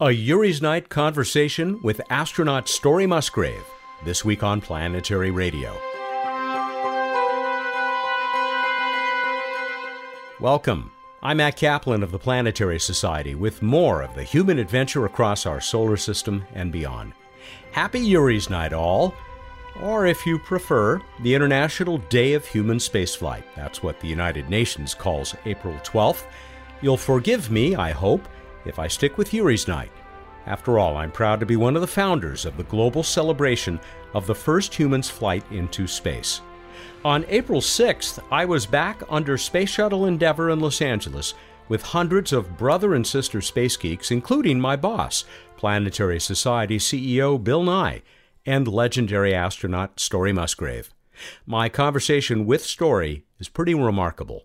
[0.00, 3.64] A Yuri's Night conversation with astronaut Story Musgrave,
[4.04, 5.76] this week on Planetary Radio.
[10.38, 10.92] Welcome.
[11.20, 15.60] I'm Mat Kaplan of the Planetary Society with more of the human adventure across our
[15.60, 17.12] solar system and beyond.
[17.72, 19.16] Happy Yuri's Night, all!
[19.82, 23.42] Or, if you prefer, the International Day of Human Spaceflight.
[23.56, 26.24] That's what the United Nations calls April 12th.
[26.82, 28.28] You'll forgive me, I hope
[28.64, 29.90] if I stick with Yuri's Night.
[30.46, 33.78] After all, I'm proud to be one of the founders of the global celebration
[34.14, 36.40] of the first human's flight into space.
[37.04, 41.34] On April 6th, I was back under Space Shuttle Endeavour in Los Angeles
[41.68, 45.24] with hundreds of brother and sister space geeks, including my boss,
[45.56, 48.02] Planetary Society CEO Bill Nye,
[48.46, 50.94] and legendary astronaut Story Musgrave.
[51.44, 54.44] My conversation with Story is pretty remarkable.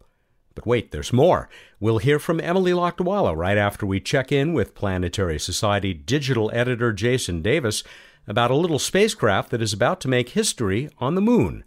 [0.55, 1.49] But wait, there's more.
[1.79, 6.93] We'll hear from Emily Lakdawalla right after we check in with Planetary Society digital editor
[6.93, 7.83] Jason Davis
[8.27, 11.63] about a little spacecraft that is about to make history on the moon.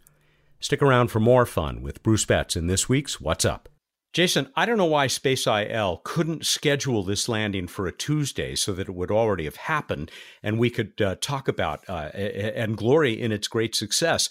[0.60, 3.68] Stick around for more fun with Bruce Betts in this week's What's Up.
[4.12, 8.72] Jason, I don't know why Space IL couldn't schedule this landing for a Tuesday so
[8.72, 10.10] that it would already have happened
[10.42, 14.30] and we could uh, talk about uh, and glory in its great success.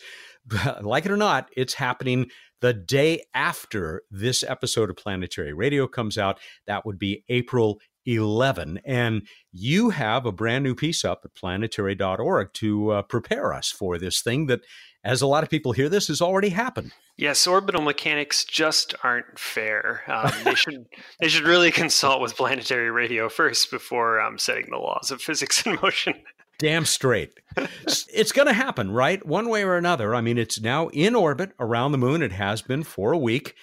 [0.82, 2.30] like it or not, it's happening
[2.62, 6.40] the day after this episode of Planetary Radio comes out.
[6.68, 8.80] That would be April 11.
[8.86, 13.98] And you have a brand new piece up at planetary.org to uh, prepare us for
[13.98, 14.62] this thing that,
[15.04, 16.92] as a lot of people hear this, has already happened.
[17.18, 20.04] Yes, orbital mechanics just aren't fair.
[20.08, 20.86] Um, they should
[21.20, 25.66] they should really consult with planetary radio first before um, setting the laws of physics
[25.66, 26.16] in motion.
[26.58, 27.34] Damn straight.
[27.58, 29.26] it's going to happen, right?
[29.26, 30.16] One way or another.
[30.16, 32.22] I mean, it's now in orbit around the moon.
[32.22, 33.56] It has been for a week.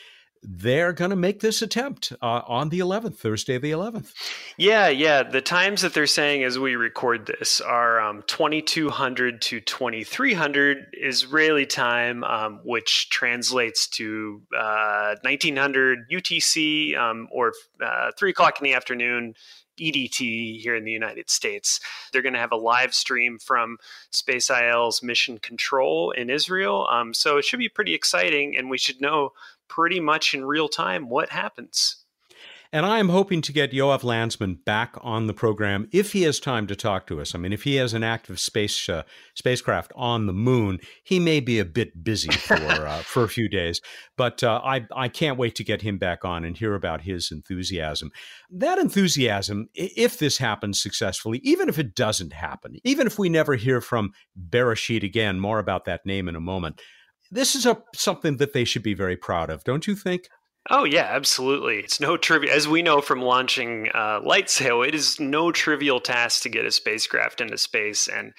[0.45, 4.13] They're going to make this attempt uh, on the 11th, Thursday, the 11th.
[4.57, 5.23] Yeah, yeah.
[5.23, 11.65] The times that they're saying as we record this are um, 2200 to 2300 Israeli
[11.65, 18.75] time, um, which translates to uh, 1900 UTC um, or uh, 3 o'clock in the
[18.75, 19.35] afternoon
[19.79, 21.81] EDT here in the United States.
[22.13, 23.79] They're going to have a live stream from
[24.11, 26.87] Space IL's mission control in Israel.
[26.91, 29.31] Um, so it should be pretty exciting, and we should know
[29.69, 32.02] pretty much in real time what happens.
[32.75, 36.41] And I am hoping to get Yoav Landsman back on the program if he has
[36.41, 37.35] time to talk to us.
[37.35, 39.03] I mean, if he has an active space uh,
[39.35, 43.47] spacecraft on the moon, he may be a bit busy for uh, for a few
[43.47, 43.83] days.
[44.17, 47.31] But uh, I I can't wait to get him back on and hear about his
[47.31, 48.11] enthusiasm.
[48.51, 53.55] That enthusiasm, if this happens successfully, even if it doesn't happen, even if we never
[53.55, 54.15] hear from
[54.49, 56.81] Beresheet again, more about that name in a moment.
[57.31, 60.29] This is a something that they should be very proud of, don't you think?
[60.71, 61.79] Oh yeah, absolutely.
[61.79, 64.87] It's no trivial, as we know from launching uh, LightSail.
[64.87, 68.33] It is no trivial task to get a spacecraft into space and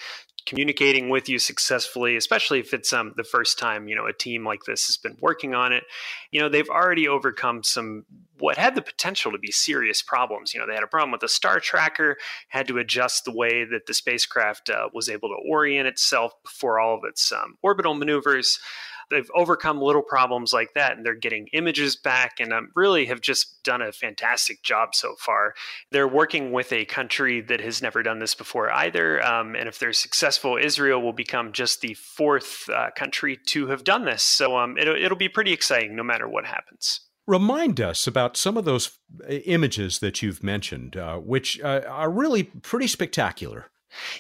[0.46, 4.46] communicating with you successfully, especially if it's um, the first time you know a team
[4.46, 5.84] like this has been working on it.
[6.32, 8.06] You know they've already overcome some
[8.40, 10.54] what had the potential to be serious problems.
[10.54, 12.16] You know they had a problem with the star tracker,
[12.48, 16.80] had to adjust the way that the spacecraft uh, was able to orient itself before
[16.80, 18.60] all of its um, orbital maneuvers
[19.10, 23.22] they've overcome little problems like that and they're getting images back and um, really have
[23.22, 25.54] just done a fantastic job so far.
[25.92, 29.26] They're working with a country that has never done this before either.
[29.26, 33.84] Um, and if they're successful, Israel will become just the fourth uh, country to have
[33.84, 34.24] done this.
[34.24, 37.02] So um, it'll, it'll be pretty exciting no matter what happens.
[37.26, 42.10] Remind us about some of those uh, images that you've mentioned, uh, which uh, are
[42.10, 43.68] really pretty spectacular.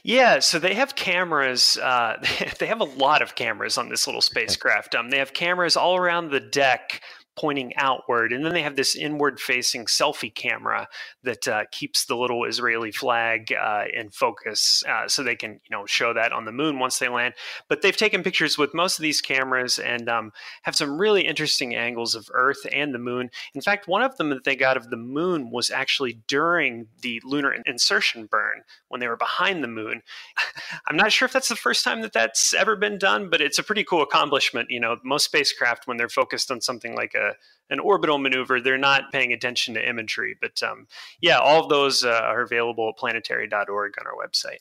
[0.03, 1.77] Yeah, so they have cameras.
[1.77, 2.17] Uh,
[2.59, 4.95] they have a lot of cameras on this little spacecraft.
[4.95, 7.01] Um, they have cameras all around the deck
[7.35, 8.31] pointing outward.
[8.31, 10.87] And then they have this inward facing selfie camera
[11.23, 15.71] that uh, keeps the little Israeli flag uh, in focus uh, so they can, you
[15.71, 17.33] know, show that on the moon once they land.
[17.67, 20.31] But they've taken pictures with most of these cameras and um,
[20.63, 23.29] have some really interesting angles of Earth and the moon.
[23.53, 27.21] In fact, one of them that they got of the moon was actually during the
[27.23, 30.01] lunar insertion burn when they were behind the moon.
[30.87, 33.59] I'm not sure if that's the first time that that's ever been done, but it's
[33.59, 34.69] a pretty cool accomplishment.
[34.69, 37.22] You know, most spacecraft, when they're focused on something like a
[37.69, 40.37] an orbital maneuver, they're not paying attention to imagery.
[40.39, 40.87] But um,
[41.21, 44.59] yeah, all of those uh, are available at planetary.org on our website.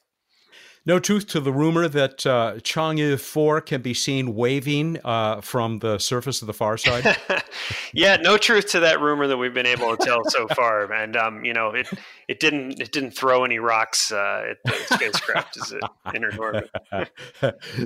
[0.85, 5.79] No truth to the rumor that uh, Chang'e 4 can be seen waving uh, from
[5.79, 7.17] the surface of the far side?
[7.93, 10.93] yeah, no truth to that rumor that we've been able to tell so far.
[10.93, 11.89] And, um, you know, it,
[12.27, 15.83] it didn't it didn't throw any rocks uh, at the spacecraft as it
[16.15, 16.71] entered orbit.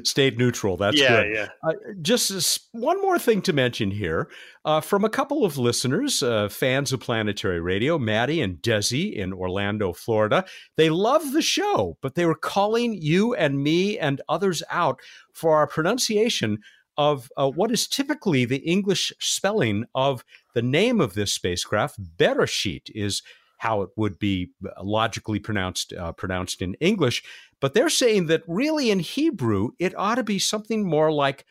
[0.07, 0.79] Stayed neutral.
[0.79, 1.35] That's yeah, good.
[1.35, 4.31] Yeah, uh, Just one more thing to mention here
[4.67, 9.33] uh, from a couple of listeners, uh, fans of Planetary Radio, Maddie and Desi in
[9.33, 10.45] Orlando, Florida.
[10.77, 14.99] They love the show, but they were calling you and me and others out
[15.33, 16.59] for our pronunciation
[16.99, 20.25] of uh, what is typically the English spelling of
[20.55, 22.01] the name of this spacecraft.
[22.17, 23.23] Beresheet is
[23.59, 27.23] how it would be uh, logically pronounced uh, pronounced in English,
[27.61, 31.45] but they're saying that really in Hebrew it ought to be something more like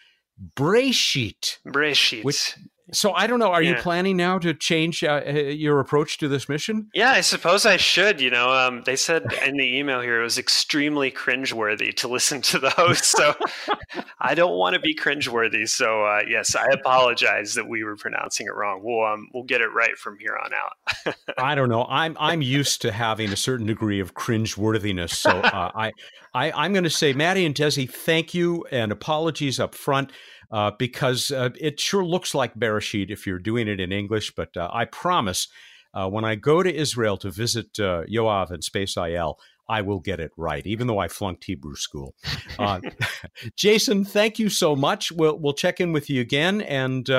[0.57, 1.59] Breshit.
[1.65, 2.25] Breshit.
[2.25, 2.56] Which
[2.92, 3.52] so I don't know.
[3.52, 3.72] Are yeah.
[3.72, 6.90] you planning now to change uh, uh, your approach to this mission?
[6.94, 8.22] Yeah, I suppose I should.
[8.22, 12.42] You know, um, they said in the email here it was extremely cringeworthy to listen
[12.44, 13.06] to the host.
[13.06, 13.34] So
[14.20, 15.68] I don't want to be cringeworthy.
[15.68, 18.82] So uh, yes, I apologize that we were pronouncing it wrong.
[18.84, 21.16] We'll um, we'll get it right from here on out.
[21.40, 21.86] I don't know.
[21.90, 25.12] I'm I'm used to having a certain degree of cringeworthiness.
[25.12, 25.92] So uh, I,
[26.36, 30.12] I I'm going to say, Maddie and Desi, thank you and apologies up front
[30.51, 34.33] uh, because uh, it sure looks like Beresheet if you're doing it in English.
[34.36, 35.47] But uh, I promise
[35.94, 40.00] uh, when I go to Israel to visit uh, Yoav and Space IL, I will
[40.00, 42.13] get it right, even though I flunked Hebrew school.
[42.59, 42.81] Uh,
[43.56, 45.12] Jason, thank you so much.
[45.12, 46.62] We'll, we'll check in with you again.
[46.62, 47.09] And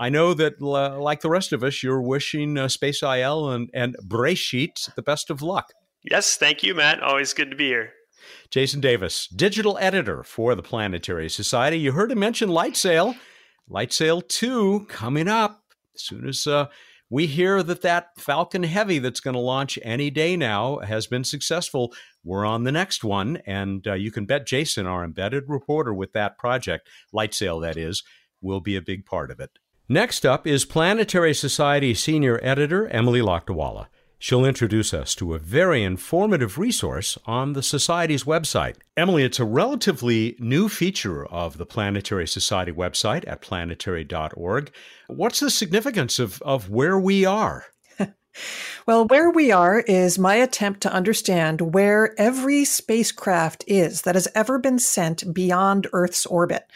[0.00, 4.92] I know that, like the rest of us, you're wishing Space IL and, and Breshit
[4.96, 5.72] the best of luck.
[6.02, 7.02] Yes, thank you, Mat.
[7.02, 7.92] Always good to be here.
[8.50, 11.78] Jason Davis, digital editor for the Planetary Society.
[11.78, 13.16] You heard him mention LightSail.
[13.70, 15.62] LightSail 2 coming up
[15.94, 16.66] as soon as uh,
[17.10, 21.24] we hear that that Falcon Heavy that's going to launch any day now has been
[21.24, 21.94] successful.
[22.24, 26.12] We're on the next one, and uh, you can bet Jason, our embedded reporter with
[26.12, 28.02] that project, LightSail that is,
[28.40, 29.50] will be a big part of it.
[29.88, 33.86] Next up is Planetary Society senior editor Emily Lakdawalla.
[34.24, 38.76] She'll introduce us to a very informative resource on the Society's website.
[38.96, 44.72] Emily, it's a relatively new feature of the Planetary Society website at planetary.org.
[45.08, 47.66] What's the significance of, of where we are?
[48.86, 54.28] Well, where we are is my attempt to understand where every spacecraft is that has
[54.34, 56.66] ever been sent beyond Earth's orbit.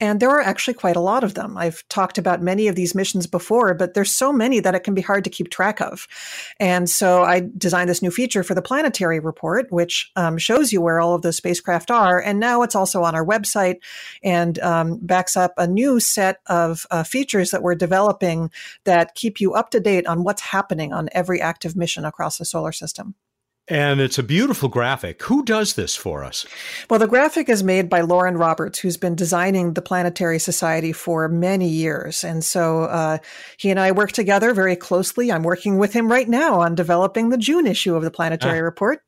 [0.00, 1.58] And there are actually quite a lot of them.
[1.58, 4.94] I've talked about many of these missions before, but there's so many that it can
[4.94, 6.06] be hard to keep track of.
[6.58, 10.80] And so I designed this new feature for the planetary report, which um, shows you
[10.80, 12.20] where all of those spacecraft are.
[12.20, 13.76] And now it's also on our website
[14.22, 18.50] and um, backs up a new set of uh, features that we're developing
[18.84, 22.44] that keep you up to date on what's happening on every active mission across the
[22.44, 23.14] solar system.
[23.70, 25.22] And it's a beautiful graphic.
[25.24, 26.46] Who does this for us?
[26.88, 31.28] Well, the graphic is made by Loren Roberts, who's been designing the Planetary Society for
[31.28, 32.24] many years.
[32.24, 33.18] And so uh,
[33.58, 35.30] he and I work together very closely.
[35.30, 38.62] I'm working with him right now on developing the June issue of the Planetary ah.
[38.62, 39.02] Report.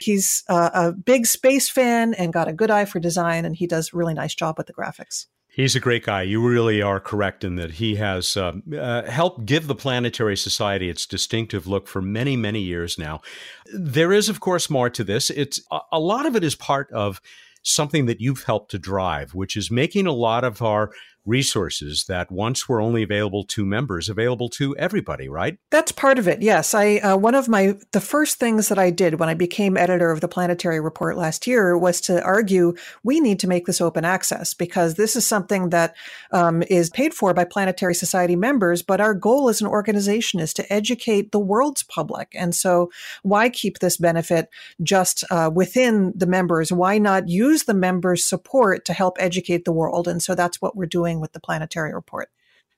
[0.00, 3.66] He's uh, a big space fan and got a good eye for design, and he
[3.66, 5.26] does a really nice job with the graphics.
[5.56, 6.20] He's a great guy.
[6.20, 10.90] You really are correct in that he has uh, uh, helped give the Planetary Society
[10.90, 13.22] its distinctive look for many, many years now.
[13.72, 15.30] There is, of course, more to this.
[15.30, 17.22] It's a, a lot of it is part of
[17.62, 20.90] something that you've helped to drive, which is making a lot of our
[21.26, 25.58] resources that once were only available to members available to everybody right?
[25.70, 26.74] That's part of it yes.
[26.74, 30.10] I uh, one of my the first things that i did when i became editor
[30.10, 34.04] of the planetary report last year was to argue we need to make this open
[34.04, 35.94] access because this is something that
[36.32, 40.54] um, is paid for by planetary society members but our goal as an organization is
[40.54, 42.32] to educate the world's public.
[42.34, 42.90] And so
[43.22, 44.48] why keep this benefit
[44.82, 46.72] just uh, within the members?
[46.72, 50.06] Why not use the members support to help educate the world?
[50.08, 52.28] And so that's what we're doing with the planetary report.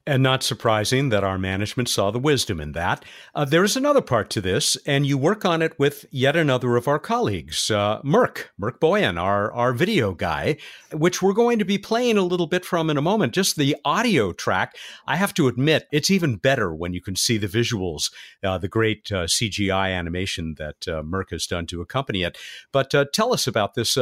[0.09, 3.05] And not surprising that our management saw the wisdom in that.
[3.35, 6.77] Uh, there is another part to this, and you work on it with yet another
[6.77, 10.57] of our colleagues, uh, Merc, Merc Boyan, our, our video guy,
[10.95, 13.35] which we're going to be playing a little bit from in a moment.
[13.35, 14.77] Just the audio track,
[15.07, 18.11] I have to admit, it's even better when you can see the visuals,
[18.43, 22.39] uh, the great uh, CGI animation that uh, Merc has done to accompany it.
[22.73, 23.99] But uh, tell us about this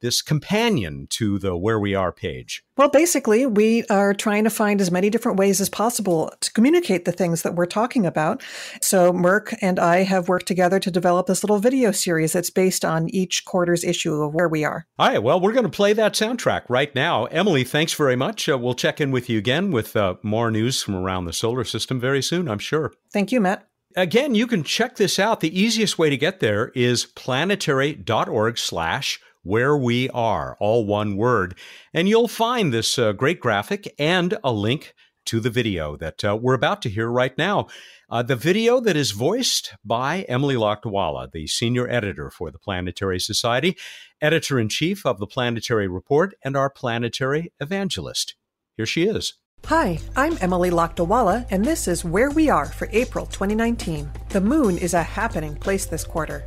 [0.00, 2.62] this companion to the Where We Are page?
[2.76, 7.04] Well, basically, we are trying to find as many different ways as possible to communicate
[7.04, 8.42] the things that we're talking about.
[8.82, 12.84] So, Merc and I have worked together to develop this little video series that's based
[12.84, 14.86] on each quarter's issue of Where We Are.
[14.98, 15.22] All right.
[15.22, 17.26] Well, we're going to play that soundtrack right now.
[17.26, 18.48] Emily, thanks very much.
[18.48, 21.64] Uh, we'll check in with you again with uh, more news from around the solar
[21.64, 22.92] system very soon, I'm sure.
[23.12, 23.68] Thank you, Mat.
[23.96, 25.38] Again, you can check this out.
[25.38, 31.56] The easiest way to get there is planetary.org slash where we are, all one word.
[31.92, 34.94] And you'll find this uh, great graphic and a link
[35.26, 37.68] to the video that uh, we're about to hear right now.
[38.10, 43.18] Uh, the video that is voiced by Emily Lakdawalla, the senior editor for the Planetary
[43.18, 43.76] Society,
[44.20, 48.34] editor in chief of the Planetary Report, and our planetary evangelist.
[48.76, 49.34] Here she is.
[49.66, 54.10] Hi, I'm Emily Lakdawalla, and this is Where We Are for April 2019.
[54.28, 56.44] The moon is a happening place this quarter.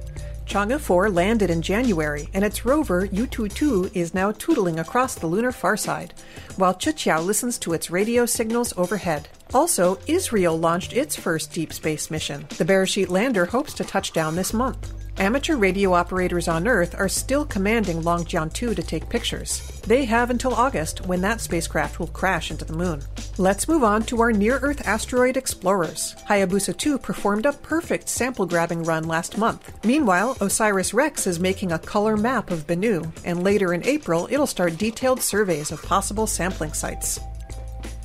[0.48, 5.51] Chang'e 4 landed in January, and its rover Yutu-2 is now tootling across the lunar
[5.51, 6.13] far side,
[6.56, 9.27] while Queqiao listens to its radio signals overhead.
[9.54, 12.46] Also, Israel launched its first deep space mission.
[12.58, 14.94] The Beresheet lander hopes to touch down this month.
[15.20, 19.82] Amateur radio operators on Earth are still commanding Longjiang 2 to take pictures.
[19.88, 23.01] They have until August when that spacecraft will crash into the moon.
[23.39, 26.16] Let's move on to our near Earth asteroid explorers.
[26.30, 29.84] Hayabusa 2 performed a perfect sample grabbing run last month.
[29.84, 34.46] Meanwhile, OSIRIS REx is making a color map of Bennu, and later in April it'll
[34.46, 37.20] start detailed surveys of possible sampling sites.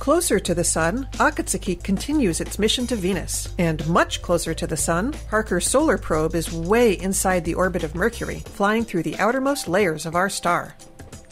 [0.03, 3.55] Closer to the Sun, Akatsuki continues its mission to Venus.
[3.57, 7.95] And much closer to the Sun, Parker's solar probe is way inside the orbit of
[7.95, 10.75] Mercury, flying through the outermost layers of our star.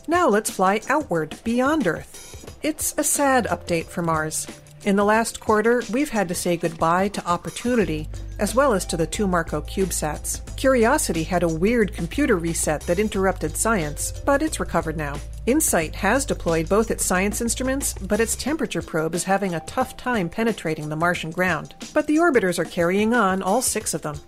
[0.08, 2.58] Now let's fly outward, beyond Earth.
[2.63, 4.48] It's a sad update for Mars.
[4.84, 8.10] In the last quarter, we've had to say goodbye to Opportunity,
[8.40, 10.42] as well as to the two MARCO CubeSats.
[10.58, 15.20] Curiosity had a weird computer reset that interrupted science, but it's recovered now.
[15.46, 19.98] InSight has deployed both its science instruments, but its temperature probe is having a tough
[19.98, 21.76] time penetrating the Martian ground.
[21.94, 24.20] But the orbiters are carrying on, all six of them.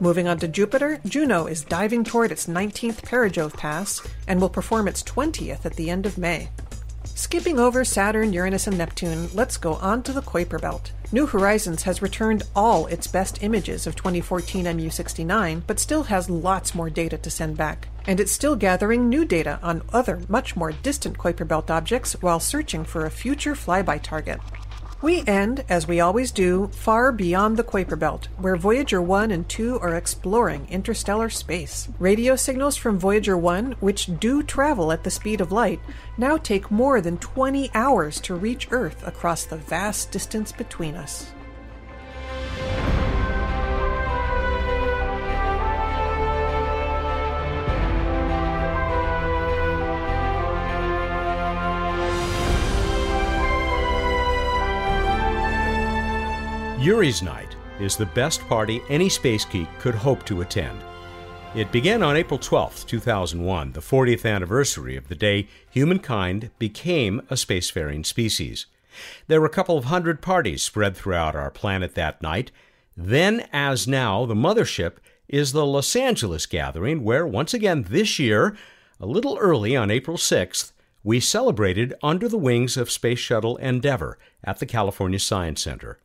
[0.00, 4.86] Moving on to Jupiter, Juno is diving toward its 19th Perijove pass and will perform
[4.86, 6.50] its 20th at the end of May.
[7.22, 10.90] Skipping over Saturn, Uranus, and Neptune, let's go on to the Kuiper Belt.
[11.12, 16.74] New Horizons has returned all its best images of 2014 MU69, but still has lots
[16.74, 17.86] more data to send back.
[18.08, 22.40] And it's still gathering new data on other, much more distant Kuiper Belt objects while
[22.40, 24.40] searching for a future flyby target.
[25.02, 29.48] We end, as we always do, far beyond the Kuiper Belt, where Voyager 1 and
[29.48, 31.88] 2 are exploring interstellar space.
[31.98, 35.80] Radio signals from Voyager 1, which do travel at the speed of light,
[36.16, 41.32] now take more than 20 hours to reach Earth across the vast distance between us.
[56.82, 60.82] Yuri's Night is the best party any space geek could hope to attend.
[61.54, 67.34] It began on April 12, 2001, the 40th anniversary of the day humankind became a
[67.34, 68.66] spacefaring species.
[69.28, 72.50] There were a couple of hundred parties spread throughout our planet that night.
[72.96, 74.94] Then, as now, the mothership
[75.28, 78.56] is the Los Angeles gathering, where once again this year,
[78.98, 80.72] a little early on April 6th,
[81.04, 86.00] we celebrated under the wings of Space Shuttle Endeavour at the California Science Center.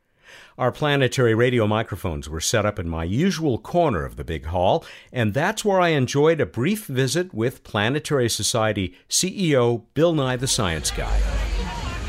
[0.58, 4.84] Our planetary radio microphones were set up in my usual corner of the big hall,
[5.14, 10.48] and that's where I enjoyed a brief visit with Planetary Society CEO Bill Nye the
[10.48, 11.22] Science Guy.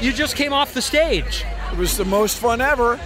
[0.00, 1.44] You just came off the stage.
[1.72, 2.98] It was the most fun ever.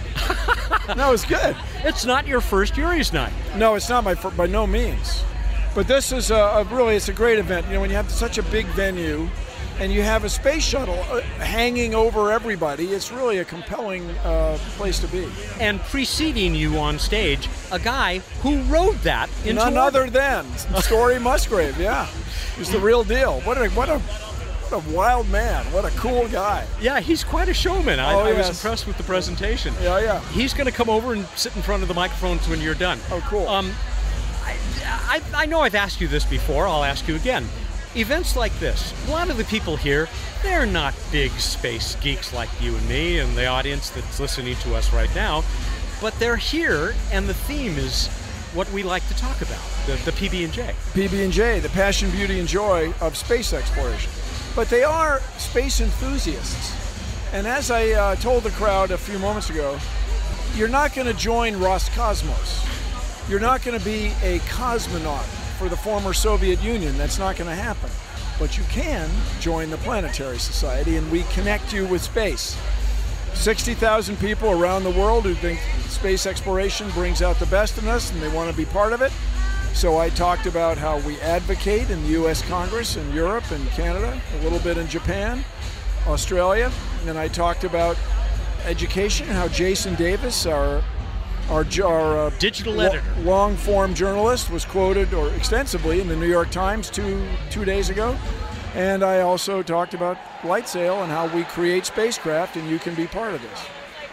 [0.95, 1.57] no, it was good.
[1.83, 3.33] It's not your first Yuri's night.
[3.57, 5.25] No, it's not my first, by no means.
[5.75, 7.67] But this is a, a really, it's a great event.
[7.67, 9.27] You know, when you have such a big venue,
[9.79, 14.57] and you have a space shuttle uh, hanging over everybody, it's really a compelling uh,
[14.77, 15.27] place to be.
[15.59, 20.01] And preceding you on stage, a guy who rode that into none orbit.
[20.01, 20.45] other than
[20.81, 21.79] Story Musgrave.
[21.79, 22.07] Yeah,
[22.57, 23.41] he's the real deal.
[23.41, 25.65] What a what a what a wild man.
[25.73, 26.65] What a cool guy.
[26.81, 27.99] Yeah, he's quite a showman.
[27.99, 29.73] I, Oh, I was impressed with the presentation.
[29.81, 30.19] Yeah, yeah.
[30.29, 32.99] He's going to come over and sit in front of the microphones when you're done.
[33.11, 33.47] Oh, cool.
[33.47, 33.71] Um,
[34.43, 36.65] I, I, I know I've asked you this before.
[36.65, 37.45] I'll ask you again.
[37.95, 40.09] Events like this, a lot of the people here,
[40.41, 44.73] they're not big space geeks like you and me and the audience that's listening to
[44.73, 45.43] us right now,
[46.01, 48.07] but they're here, and the theme is
[48.55, 50.73] what we like to talk about, the, the PB&J.
[50.93, 54.11] PB and J, the passion, beauty, and joy of space exploration.
[54.55, 56.75] But they are space enthusiasts.
[57.31, 59.77] And as I uh, told the crowd a few moments ago,
[60.55, 63.29] you're not going to join Roscosmos.
[63.29, 66.97] You're not going to be a cosmonaut for the former Soviet Union.
[66.97, 67.89] That's not going to happen.
[68.39, 72.57] But you can join the Planetary Society, and we connect you with space.
[73.33, 78.11] 60,000 people around the world who think space exploration brings out the best in us
[78.11, 79.11] and they want to be part of it.
[79.73, 84.19] So I talked about how we advocate in the US Congress in Europe and Canada,
[84.39, 85.43] a little bit in Japan,
[86.07, 86.71] Australia,
[87.07, 87.97] and I talked about
[88.65, 90.83] education, how Jason Davis, our
[91.49, 96.15] Our, our uh, digital editor, lo- long form journalist, was quoted or extensively in the
[96.15, 98.17] New York Times two two days ago,
[98.75, 103.07] and I also talked about LightSail and how we create spacecraft, and you can be
[103.07, 103.59] part of this.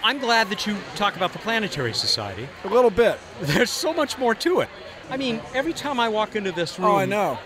[0.02, 2.49] I'm glad that you talk about the Planetary Society.
[2.64, 3.18] A little bit.
[3.42, 4.68] There's so much more to it.
[5.08, 7.38] I mean, every time I walk into this room, oh, I know,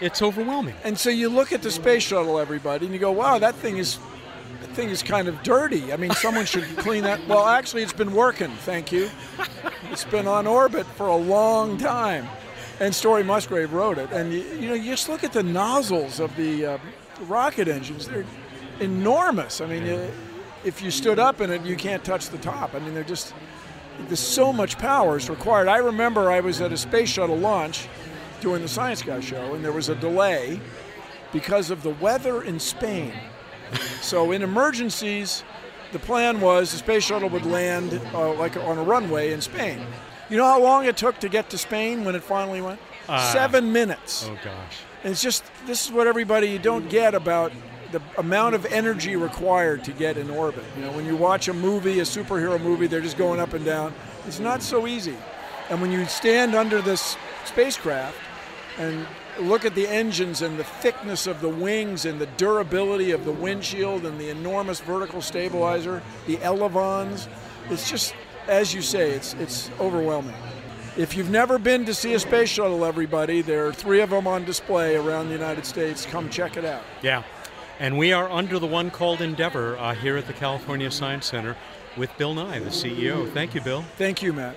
[0.00, 0.74] it's overwhelming.
[0.84, 3.78] And so you look at the space shuttle, everybody, and you go, "Wow, that thing
[3.78, 3.98] is
[4.78, 5.92] thing is kind of dirty.
[5.92, 7.26] I mean, someone should clean that.
[7.26, 8.50] Well, actually, it's been working.
[8.58, 9.10] Thank you.
[9.90, 12.28] It's been on orbit for a long time.
[12.78, 14.12] And Story Musgrave wrote it.
[14.12, 16.78] And you, you know, you just look at the nozzles of the uh,
[17.22, 18.24] rocket engines; they're
[18.78, 19.60] enormous.
[19.60, 20.12] I mean, you,
[20.64, 22.76] if you stood up in it, you can't touch the top.
[22.76, 23.34] I mean, they're just
[24.06, 25.66] there's so much power is required.
[25.66, 27.88] I remember I was at a space shuttle launch
[28.40, 30.60] doing the Science Guy show, and there was a delay
[31.32, 33.12] because of the weather in Spain.
[34.00, 35.44] So in emergencies,
[35.92, 39.80] the plan was the space shuttle would land uh, like on a runway in Spain.
[40.30, 42.80] You know how long it took to get to Spain when it finally went?
[43.08, 44.26] Uh, Seven minutes.
[44.28, 44.78] Oh gosh.
[45.02, 47.52] And it's just this is what everybody you don't get about
[47.92, 50.64] the amount of energy required to get in orbit.
[50.76, 53.64] You know, when you watch a movie, a superhero movie, they're just going up and
[53.64, 53.94] down.
[54.26, 55.16] It's not so easy.
[55.70, 58.16] And when you stand under this spacecraft
[58.78, 59.06] and
[59.40, 63.32] look at the engines and the thickness of the wings and the durability of the
[63.32, 67.28] windshield and the enormous vertical stabilizer, the elevons,
[67.70, 68.14] it's just
[68.48, 70.34] as you say, it's it's overwhelming.
[70.96, 74.26] If you've never been to see a space shuttle, everybody, there are three of them
[74.26, 76.04] on display around the United States.
[76.04, 76.82] Come check it out.
[77.02, 77.22] Yeah.
[77.78, 81.56] And we are under the one called Endeavour uh, here at the California Science Center
[81.96, 83.32] with Bill Nye, the CEO.
[83.32, 83.82] Thank you, Bill.
[83.96, 84.56] Thank you, Mat.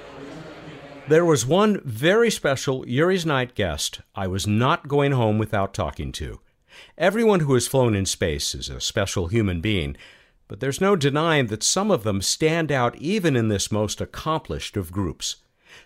[1.08, 6.12] There was one very special Yuri's Night guest I was not going home without talking
[6.13, 6.39] to.
[6.98, 9.98] Everyone who has flown in space is a special human being,
[10.48, 14.77] but there's no denying that some of them stand out even in this most accomplished
[14.77, 15.38] of groups.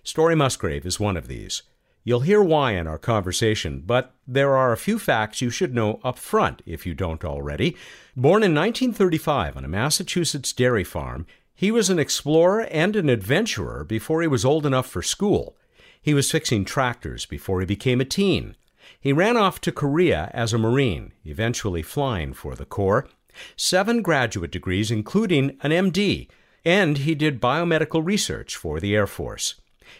[0.04, 1.64] Story Musgrave is one of these.
[2.04, 6.00] You'll hear why in our conversation, but there are a few facts you should know
[6.04, 7.76] up front if you don't already.
[8.16, 13.86] Born in 1935 on a Massachusetts dairy farm, he was an explorer and an adventurer
[13.86, 15.56] before he was old enough for school.
[16.02, 18.56] He was fixing tractors before he became a teen.
[19.00, 23.08] He ran off to Korea as a Marine, eventually flying for the Corps.
[23.56, 26.28] Seven graduate degrees, including an MD,
[26.64, 29.56] and he did biomedical research for the Air Force.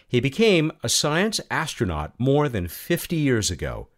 [0.06, 3.88] He became a science astronaut more than 50 years ago.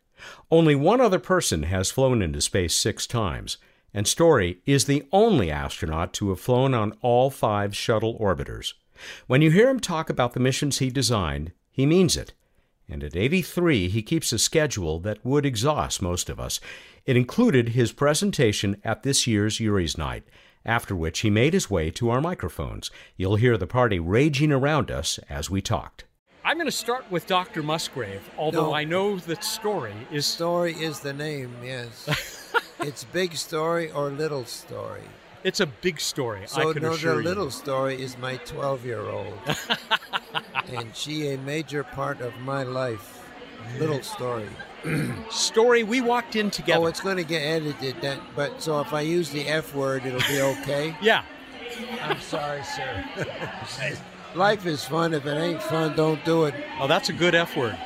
[0.50, 3.59] Only one other person has flown into space six times,
[3.95, 8.75] and Story is the only astronaut to have flown on all five shuttle orbiters.
[9.27, 12.35] When you hear him talk about the missions he designed, he means it.
[12.89, 16.59] And at 83, he keeps a schedule that would exhaust most of us.
[17.05, 20.25] It included his presentation at this year's Yuri's Night,
[20.65, 22.91] after which he made his way to our microphones.
[23.17, 26.05] You'll hear the party raging around us as we talked.
[26.45, 27.63] I'm going to start with Dr.
[27.63, 28.75] Musgrave, although No.
[28.75, 30.25] I know that Story is.
[30.25, 32.09] Story is the name, yes.
[32.80, 35.02] it's big story or little story.
[35.45, 37.50] It's a big story, So I can no, the assure little you.
[37.50, 39.38] story is my 12 year old,
[40.73, 43.14] and she a major part of my life.
[43.78, 44.49] Little story.
[45.30, 46.84] Story, we walked in together.
[46.84, 48.00] Oh, it's going to get edited.
[48.00, 50.97] That, but so if I use the F word, it'll be okay.
[51.02, 51.25] yeah.
[52.00, 53.04] I'm sorry, sir.
[54.36, 55.12] Life is fun.
[55.12, 56.54] If it ain't fun, don't do it.
[56.80, 57.76] Oh, that's a good F word.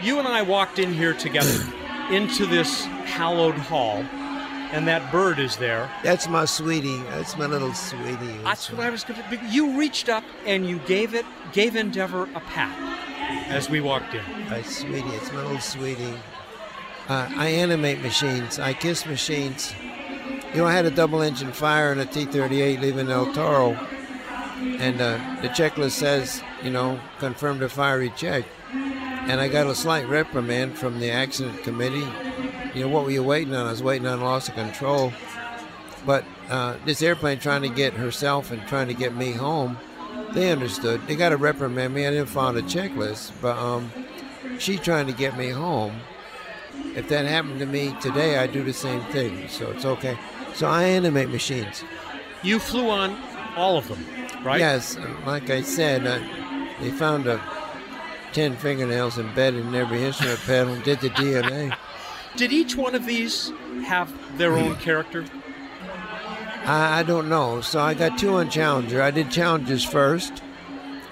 [0.00, 1.58] You and I walked in here together
[2.10, 4.04] into this hallowed hall,
[4.72, 5.90] and that bird is there.
[6.02, 7.02] That's my sweetie.
[7.10, 8.38] That's my little sweetie.
[8.44, 9.46] That's what I was going to.
[9.46, 12.76] You reached up and you gave it, gave Endeavour a pat
[13.48, 14.24] as we walked in.
[14.48, 16.14] My sweetie, it's my little sweetie.
[17.08, 18.58] Uh, I animate machines.
[18.58, 19.74] I kiss machines.
[20.52, 23.72] You know, I had a double engine fire in a T-38 leaving El Toro,
[24.60, 28.44] and uh, the checklist says, you know, confirm the fiery check.
[28.72, 32.06] And I got a slight reprimand from the accident committee.
[32.74, 33.66] You know, what were you waiting on?
[33.66, 35.12] I was waiting on loss of control.
[36.06, 39.76] But uh, this airplane trying to get herself and trying to get me home,
[40.32, 41.06] they understood.
[41.06, 42.06] They got to reprimand me.
[42.06, 43.90] I didn't follow the checklist, but um,
[44.58, 46.00] she trying to get me home.
[46.94, 50.18] If that happened to me today, I'd do the same thing, so it's okay.
[50.54, 51.84] So I animate machines.
[52.42, 53.16] You flew on
[53.56, 54.04] all of them,
[54.42, 54.58] right?
[54.58, 56.18] Yes, like I said, uh,
[56.80, 57.40] they found a
[58.32, 60.74] ten fingernails embedded in every instrument panel.
[60.74, 61.76] and did the DNA.
[62.36, 63.50] Did each one of these
[63.84, 65.24] have their own character?
[66.64, 67.60] I, I don't know.
[67.60, 69.02] So I got two on Challenger.
[69.02, 70.42] I did Challenger's first,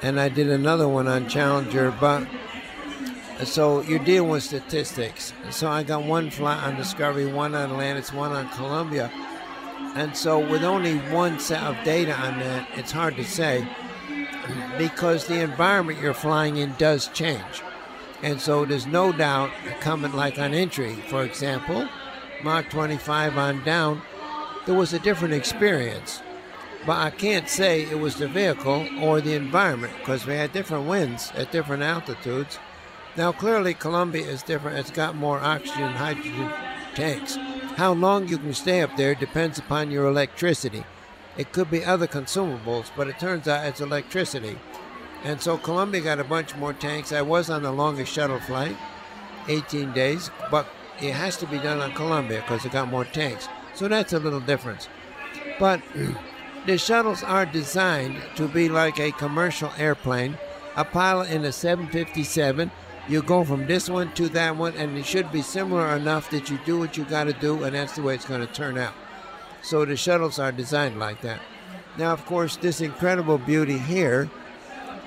[0.02, 1.94] and I did another one on Challenger.
[2.00, 2.26] But
[3.44, 5.32] so you're dealing with statistics.
[5.50, 9.10] So I got one flight on Discovery, one on Atlantis, one on Columbia,
[9.94, 13.66] and so with only one set of data on that, it's hard to say.
[14.78, 17.62] because the environment you're flying in does change.
[18.22, 19.50] And so there's no doubt
[19.80, 21.88] coming like on entry, for example,
[22.42, 24.02] Mach 25 on down,
[24.66, 26.22] there was a different experience.
[26.86, 30.86] But I can't say it was the vehicle or the environment because we had different
[30.86, 32.58] winds at different altitudes.
[33.16, 34.78] Now, clearly, Columbia is different.
[34.78, 36.50] It's got more oxygen hydrogen
[36.94, 37.36] tanks.
[37.76, 40.84] How long you can stay up there depends upon your electricity.
[41.36, 44.58] It could be other consumables, but it turns out it's electricity.
[45.24, 47.12] And so Columbia got a bunch more tanks.
[47.12, 48.76] I was on the longest shuttle flight,
[49.48, 50.66] 18 days, but
[51.00, 53.48] it has to be done on Columbia because it got more tanks.
[53.74, 54.88] So that's a little difference.
[55.58, 55.82] But
[56.66, 60.38] the shuttles are designed to be like a commercial airplane.
[60.76, 62.70] A pilot in a 757,
[63.08, 66.50] you go from this one to that one, and it should be similar enough that
[66.50, 68.78] you do what you got to do, and that's the way it's going to turn
[68.78, 68.94] out.
[69.62, 71.40] So the shuttles are designed like that.
[71.96, 74.30] Now, of course, this incredible beauty here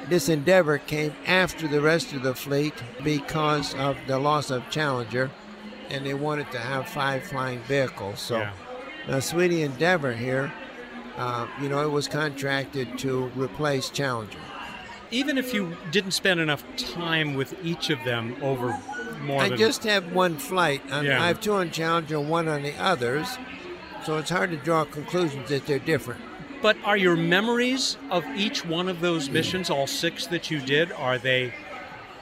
[0.09, 5.31] this endeavor came after the rest of the fleet because of the loss of Challenger,
[5.89, 8.19] and they wanted to have five flying vehicles.
[8.19, 8.51] So Yeah.
[9.07, 10.51] now, Sweetie Endeavour here,
[11.17, 14.39] uh, you know, it was contracted to replace Challenger.
[15.11, 18.77] Even if you didn't spend enough time with each of them over
[19.21, 20.81] more I than just have one flight.
[20.91, 21.21] On, Yeah.
[21.21, 23.37] I have two on Challenger, one on the others,
[24.05, 26.21] so it's hard to draw conclusions that they're different.
[26.61, 30.91] But are your memories of each one of those missions, all six that you did,
[30.91, 31.53] are they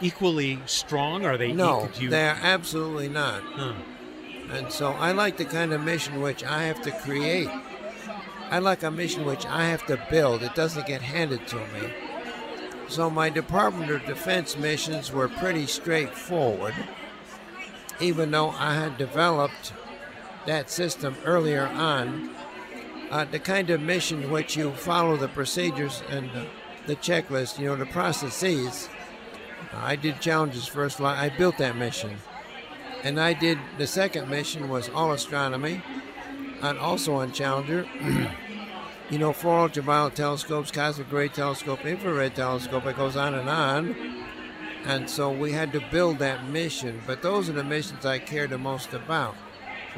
[0.01, 1.25] equally strong?
[1.25, 3.41] Are they No, you- they're absolutely not.
[3.43, 3.73] Huh.
[4.51, 7.49] And so I like the kind of mission which I have to create.
[8.49, 10.41] I like a mission which I have to build.
[10.41, 11.93] It doesn't get handed to me.
[12.87, 16.73] So my Department of Defense missions were pretty straightforward,
[17.99, 19.73] even though I had developed
[20.47, 22.31] that system earlier on.
[23.09, 26.45] Uh, the kind of mission which you follow the procedures and the,
[26.85, 28.89] the checklist, you know, the processes.
[29.73, 31.01] I did Challenger's first.
[31.01, 32.17] I built that mission
[33.03, 35.81] and I did the second mission was all astronomy,
[36.61, 37.87] and also on Challenger.
[39.09, 42.85] you know, four ultraviolet telescopes, cosmic ray telescope, infrared telescope.
[42.85, 44.25] It goes on and on.
[44.85, 47.01] And so we had to build that mission.
[47.05, 49.35] But those are the missions I care the most about,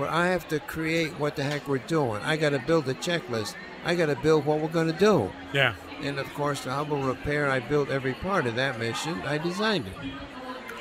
[0.01, 2.23] where I have to create what the heck we're doing.
[2.23, 3.53] I got to build a checklist.
[3.85, 5.31] I got to build what we're going to do.
[5.53, 5.75] Yeah.
[6.01, 9.21] And of course, the Hubble repair, I built every part of that mission.
[9.21, 9.93] I designed it.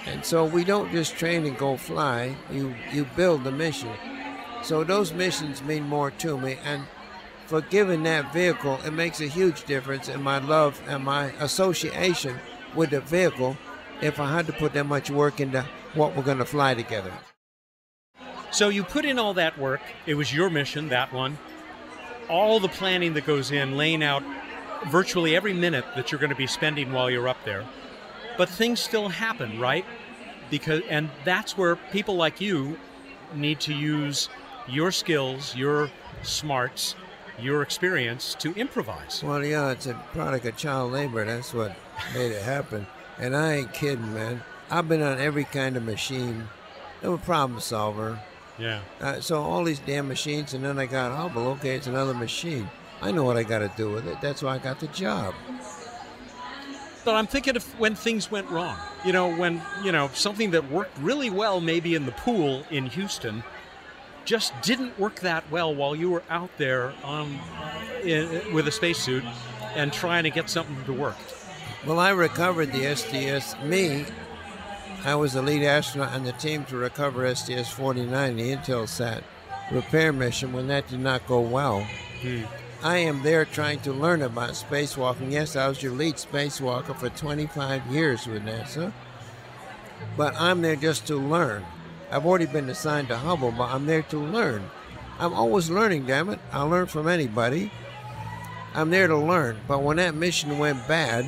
[0.07, 3.93] And so we don't just train and go fly, you, you build the mission.
[4.63, 6.57] So those missions mean more to me.
[6.65, 6.85] And
[7.45, 12.39] for giving that vehicle, it makes a huge difference in my love and my association
[12.75, 13.59] with the vehicle
[14.01, 17.13] if I had to put that much work into what we're going to fly together.
[18.51, 19.81] So you put in all that work.
[20.07, 21.39] It was your mission, that one.
[22.29, 24.23] All the planning that goes in, laying out
[24.89, 27.65] virtually every minute that you're going to be spending while you're up there.
[28.37, 29.85] But things still happen, right?
[30.51, 32.79] Because and that's where people like you
[33.35, 34.29] need to use
[34.69, 35.91] your skills, your
[36.23, 36.95] smarts,
[37.39, 39.23] your experience to improvise.
[39.23, 41.25] Well, yeah, it's a product of child labor.
[41.25, 41.77] That's what
[42.15, 42.87] made it happen.
[43.19, 44.43] And I ain't kidding, man.
[44.71, 46.49] I've been on every kind of machine.
[47.03, 48.21] I'm a problem solver.
[48.61, 48.81] Yeah.
[49.01, 51.49] Uh, so all these damn machines, and then I got Hubble.
[51.53, 52.69] Okay, it's another machine.
[53.03, 54.21] I know what I got to do with it.
[54.21, 55.35] That's why I got the job.
[57.03, 58.77] But I'm thinking of when things went wrong.
[59.07, 62.87] You know, when, you know, something that worked really well maybe in the pool in
[62.87, 63.43] Houston
[64.27, 67.39] just didn't work that well while you were out there on,
[68.05, 69.25] in, with a spacesuit
[69.75, 71.17] and trying to get something to work.
[71.87, 73.57] Well, I recovered the STS.
[73.65, 74.05] Me,
[75.03, 79.23] I was the lead astronaut on the team to recover STS 49, the Intelsat
[79.71, 81.87] repair mission, when that did not go well.
[82.21, 82.43] Hmm.
[82.83, 85.33] I am there trying to learn about spacewalking.
[85.33, 88.93] Yes, I was your lead spacewalker for 25 years with NASA,
[90.17, 91.65] but I'm there just to learn.
[92.11, 94.69] I've already been assigned to Hubble, but I'm there to learn.
[95.19, 96.41] I'm always learning, damn it.
[96.53, 97.71] I'll learn from anybody.
[98.75, 99.59] I'm there to learn.
[99.69, 101.25] But when that mission went bad,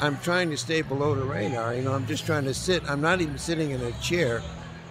[0.00, 1.74] I'm trying to stay below the radar.
[1.74, 2.88] You know, I'm just trying to sit.
[2.88, 4.42] I'm not even sitting in a chair.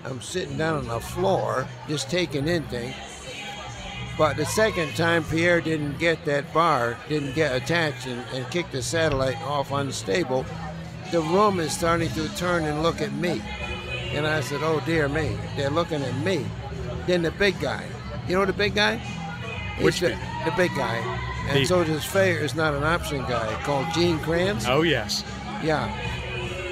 [0.03, 2.95] I'm sitting down on the floor, just taking in things.
[4.17, 8.71] But the second time Pierre didn't get that bar, didn't get attached and, and kicked
[8.71, 10.45] the satellite off unstable,
[11.11, 13.41] the room is starting to turn and look at me.
[14.11, 16.45] And I said, oh dear me, they're looking at me.
[17.05, 17.85] Then the big guy,
[18.27, 18.99] you know the big guy?
[19.81, 20.17] Which the, big?
[20.45, 20.97] the big guy.
[21.49, 24.65] And The- so this Fair is not an option guy called Gene Kranz.
[24.67, 25.23] Oh, yes.
[25.63, 25.87] Yeah.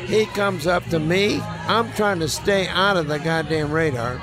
[0.06, 1.40] He comes up to me.
[1.68, 4.22] I'm trying to stay out of the goddamn radar.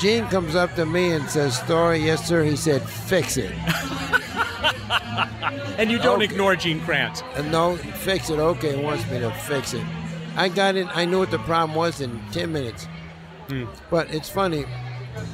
[0.00, 2.42] Gene comes up to me and says, Story, yes, sir.
[2.44, 3.50] He said, fix it.
[5.78, 6.24] and you don't Okay.
[6.32, 7.22] ignore Gene Kranz.
[7.34, 8.38] Uh, no, fix it.
[8.38, 9.84] Okay, it wants me to fix it.
[10.36, 10.86] I got it.
[10.96, 12.86] I knew what the problem was in 10 minutes.
[13.90, 14.64] But it's funny.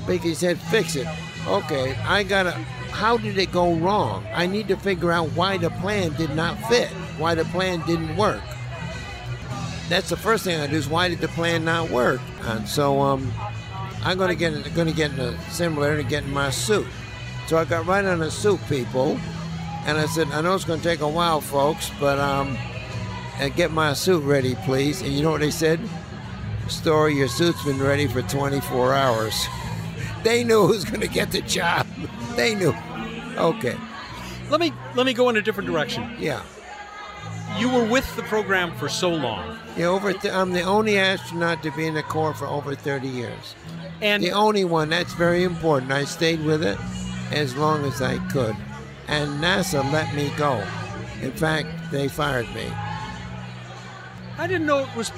[0.06, 1.06] Vicky said, fix it.
[1.46, 2.52] Okay, I gotta.
[2.90, 4.26] How did it go wrong?
[4.32, 8.16] I need to figure out why the plan did not fit, why the plan didn't
[8.16, 8.42] work.
[9.88, 12.20] That's the first thing I do is why did the plan not work?
[12.42, 13.32] And so um,
[14.02, 16.86] I'm gonna get gonna get in a simulator to get in my suit.
[17.46, 19.20] So I got right on the suit, people,
[19.84, 22.58] and I said, I know it's gonna take a while, folks, but um,
[23.54, 25.02] get my suit ready, please.
[25.02, 25.78] And you know what they said?
[26.66, 29.46] Story, your suit's been ready for 24 hours.
[30.26, 31.86] They knew who's gonna get the job.
[32.34, 32.74] They knew.
[33.36, 33.76] Okay,
[34.50, 36.02] Let me let me go in a different direction.
[36.18, 36.42] yeah.
[37.56, 40.12] You were with the program for so long, Yeah, over.
[40.12, 43.54] Th- I'm the only astronaut to be in the Corps for over 30 years.
[44.02, 44.88] and The only one.
[44.88, 45.92] That's very important.
[45.92, 46.76] I stayed with it
[47.30, 48.56] as long as I could,
[49.06, 50.60] and NASA let me go.
[51.22, 52.66] In fact, they fired me.
[54.38, 55.12] I didn't know it was.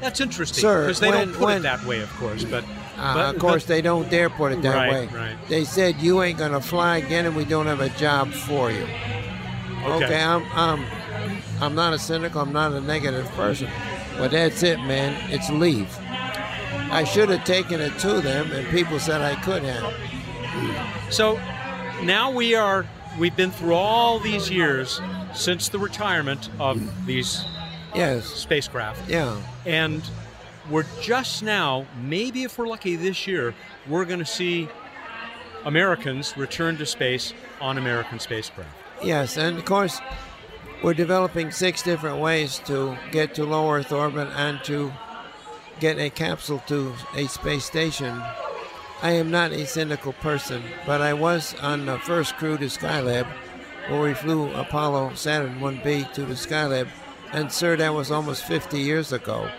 [0.00, 2.44] That's interesting because they when- don't put when- it that way, of course.
[2.44, 2.64] But,
[2.96, 5.08] Uh, but of course, but- they don't dare put it that Right, way.
[5.12, 5.36] right.
[5.48, 8.86] They said you ain't gonna fly again, and we don't have a job for you.
[9.84, 10.04] Okay.
[10.06, 10.84] Okay, I'm, I'm,
[11.60, 12.40] I'm not a cynical.
[12.40, 13.68] I'm not a negative person,
[14.16, 15.14] but that's it, man.
[15.30, 15.88] It's leave.
[16.90, 21.12] I should have taken it to them, and people said I could have.
[21.12, 21.38] So
[22.02, 22.86] now we are.
[23.18, 25.00] We've been through all these years
[25.34, 27.44] since the retirement of these
[27.94, 28.24] Yes.
[28.26, 29.36] spacecraft, Yeah.
[29.66, 30.02] and
[30.70, 31.86] we're just now.
[32.02, 33.54] Maybe if we're lucky this year,
[33.88, 34.68] we're going to see
[35.64, 38.70] Americans return to space on American spacecraft.
[39.02, 40.00] Yes, and of course,
[40.82, 44.92] we're developing six different ways to get to low Earth orbit and to
[45.80, 48.22] get a capsule to a space station.
[49.02, 53.26] I am not a cynical person, but I was on the first crew to Skylab,
[53.88, 56.88] where we flew Apollo Saturn 1B to the Skylab,
[57.32, 59.50] and sir, that was almost 50 years ago.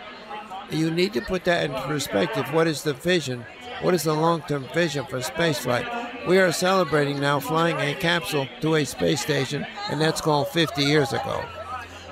[0.72, 2.52] You need to put that in perspective.
[2.54, 3.46] What is the vision?
[3.82, 6.28] What is the long term vision for spaceflight?
[6.28, 10.84] We are celebrating now flying a capsule to a space station, and that's called 50
[10.84, 11.44] years ago.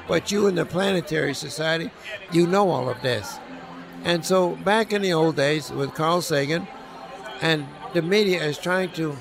[0.07, 1.89] But you in the Planetary Society,
[2.31, 3.39] you know all of this.
[4.03, 6.67] And so back in the old days with Carl Sagan,
[7.41, 9.17] and the media is trying to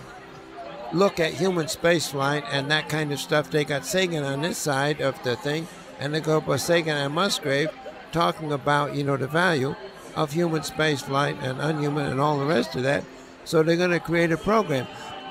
[0.93, 3.51] look at human spaceflight and that kind of stuff.
[3.51, 5.69] They got Sagan on this side of the thing,
[5.99, 7.71] and they go by Sagan and Musgrave
[8.13, 9.75] talking about, you know, the value
[10.15, 13.05] of human spaceflight and unhuman and all the rest of that.
[13.45, 14.87] So they're going to create a program.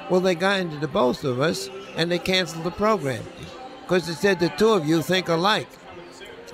[0.10, 3.24] Well, they got into the both of us, and they canceled the program
[3.84, 5.70] because they said the two of you think alike.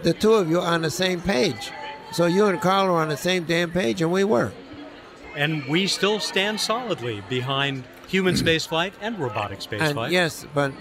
[0.04, 1.72] The two of you are on the same page.
[2.12, 4.52] So you and Carl are on the same damn page, and we were.
[5.36, 10.06] And we still stand solidly behind human spaceflight and robotic spaceflight.
[10.06, 10.72] And yes, but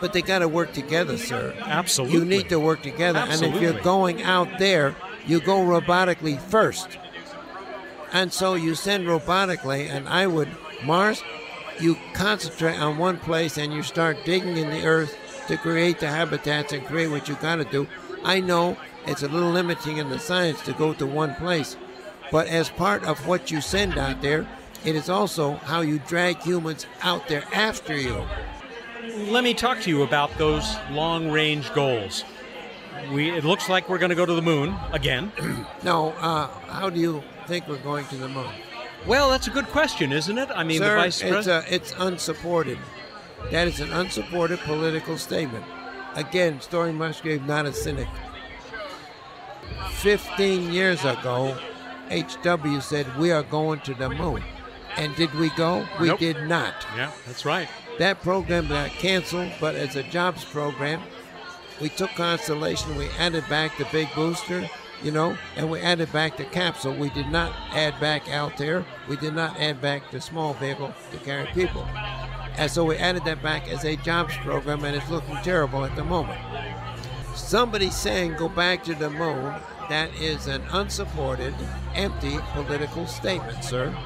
[0.00, 1.54] but they got to work together, sir.
[1.60, 2.18] Absolutely.
[2.18, 3.20] You need to work together.
[3.20, 3.46] Absolutely.
[3.46, 4.94] And if you're going out there,
[5.26, 6.98] you go robotically first.
[8.12, 10.48] And so you send robotically, and I would,
[10.84, 11.22] Mars,
[11.80, 15.16] you concentrate on one place and you start digging in the earth
[15.48, 17.86] to create the habitats and create what you got to do.
[18.24, 21.76] I know it's a little limiting in the science to go to one place,
[22.30, 24.46] but as part of what you send out there,
[24.84, 28.24] it is also how you drag humans out there after you.
[29.26, 32.24] Let me talk to you about those long range goals.
[33.12, 35.32] We, it looks like we're going to go to the moon again.
[35.84, 38.50] No, uh, how do you think we're going to the moon?
[39.06, 40.48] well, that's a good question, isn't it?
[40.54, 41.64] I mean, Sir, the vice it's, president.
[41.66, 42.78] uh, it's unsupported.
[43.52, 45.64] That is an unsupported political statement.
[46.14, 48.08] Again, Story Musgrave, not a cynic.
[49.92, 51.56] 15 years ago,
[52.10, 52.80] H.W.
[52.80, 54.42] said, We are going to the moon.
[54.96, 55.86] And did we go?
[56.00, 56.18] We Nope.
[56.18, 56.74] did not.
[56.96, 57.68] yeah, that's right.
[57.98, 61.02] That program got canceled, but as a jobs program,
[61.80, 64.68] we took Constellation, we added back the big booster,
[65.02, 66.94] you know, and we added back the capsule.
[66.94, 68.84] We did not add back Altair.
[69.08, 71.84] We did not add back the small vehicle to carry people.
[72.56, 75.94] And so we added that back as a jobs program, and it's looking terrible at
[75.94, 76.40] the moment.
[77.36, 79.54] Somebody saying go back to the moon,
[79.88, 81.54] that is an unsupported,
[81.94, 83.96] empty political statement, sir.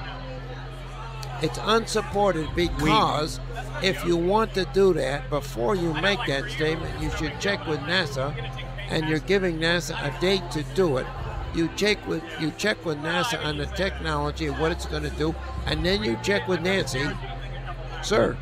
[1.43, 3.41] It's unsupported because
[3.83, 7.81] if you want to do that, before you make that statement, you should check with
[7.81, 8.33] NASA,
[8.89, 11.07] and you're giving NASA a date to do it.
[11.55, 15.11] You check with you check with NASA on the technology and what it's going to
[15.11, 15.35] do,
[15.67, 17.03] and then you check with Nancy,
[18.03, 18.37] sir.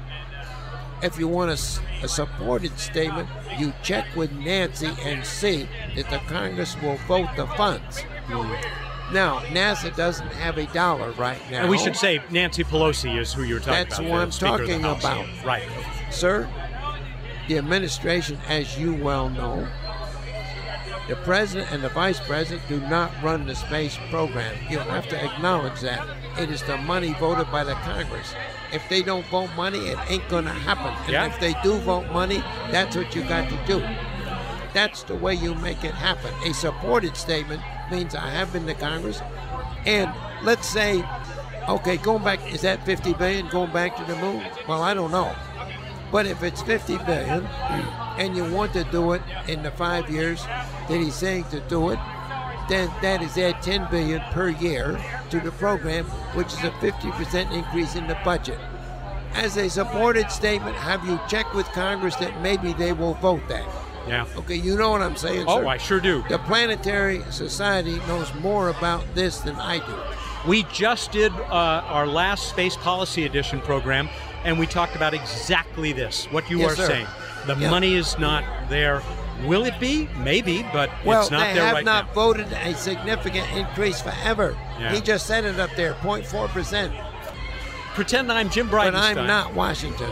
[1.02, 6.76] If you want a supported statement, you check with Nancy and see that the Congress
[6.82, 8.04] will vote the funds.
[8.26, 8.89] Mm.
[9.12, 11.62] Now, NASA doesn't have a dollar right now.
[11.62, 13.88] And we should say Nancy Pelosi is who you're talking about.
[13.88, 14.10] That's about.
[14.10, 14.84] what the I'm Speaker of the talking
[15.34, 15.44] about.
[15.44, 15.62] Right.
[16.10, 16.48] Sir,
[17.48, 19.66] the administration, as you well know,
[21.08, 24.56] the president and the vice president do not run the space program.
[24.70, 26.06] You'll have to acknowledge that.
[26.38, 28.32] It is the money voted by the Congress.
[28.72, 30.94] If they don't vote money, it ain't going to happen.
[31.04, 31.26] And Yeah.
[31.26, 32.38] if they do vote money,
[32.70, 33.80] that's what you got to do.
[34.72, 36.32] That's the way you make it happen.
[36.48, 39.20] A supported statement means I have been to Congress,
[39.86, 41.04] and let's say,
[41.68, 44.44] okay, going back, is that 50 billion going back to the moon?
[44.68, 45.34] Well, I don't know.
[46.12, 47.46] But if it's 50 billion
[48.18, 51.90] and you want to do it in the five years that he's saying to do
[51.90, 51.98] it,
[52.68, 55.00] then that is add 10 billion per year
[55.30, 58.58] to the program, which is a 50% increase in the budget.
[59.34, 63.68] As a supported statement, have you checked with Congress that maybe they will vote that?
[64.08, 64.26] Yeah.
[64.36, 65.66] Okay, you know what I'm saying, Oh, sir.
[65.66, 66.24] I sure do.
[66.28, 69.94] The Planetary Society knows more about this than I do.
[70.48, 74.08] We just did uh, our last Space Policy Edition program,
[74.44, 76.86] and we talked about exactly this, what you Yes, are sir.
[76.86, 77.06] saying.
[77.46, 77.70] The Yeah.
[77.70, 79.02] money is not there.
[79.44, 80.08] Will it be?
[80.18, 84.56] Maybe, but Well, it's not they have not voted a significant increase forever.
[84.78, 84.92] Yeah.
[84.92, 86.90] He just said it up there, 0.4%.
[87.94, 89.18] Pretend I'm Jim But Bridenstine.
[89.18, 90.10] I'm not Washington.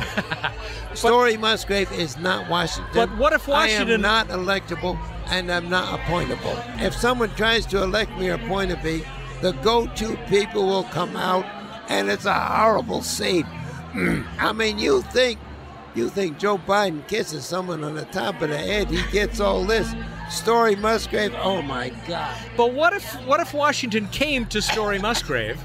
[0.95, 2.91] Story Musgrave is not Washington.
[2.93, 3.91] But what if Washington?
[3.91, 4.99] I am not electable
[5.31, 6.83] and I'm not appointable.
[6.83, 9.03] If someone tries to elect me or appoint me,
[9.43, 11.45] the go-to people will come out,
[11.88, 13.47] and it's a horrible scene.
[14.38, 15.38] I mean, you think,
[15.95, 19.64] you think Joe Biden kisses someone on the top of the head, he gets all
[19.64, 19.93] this.
[20.31, 22.37] Story Musgrave, oh my God.
[22.57, 25.59] But what if what if Washington came to Story Musgrave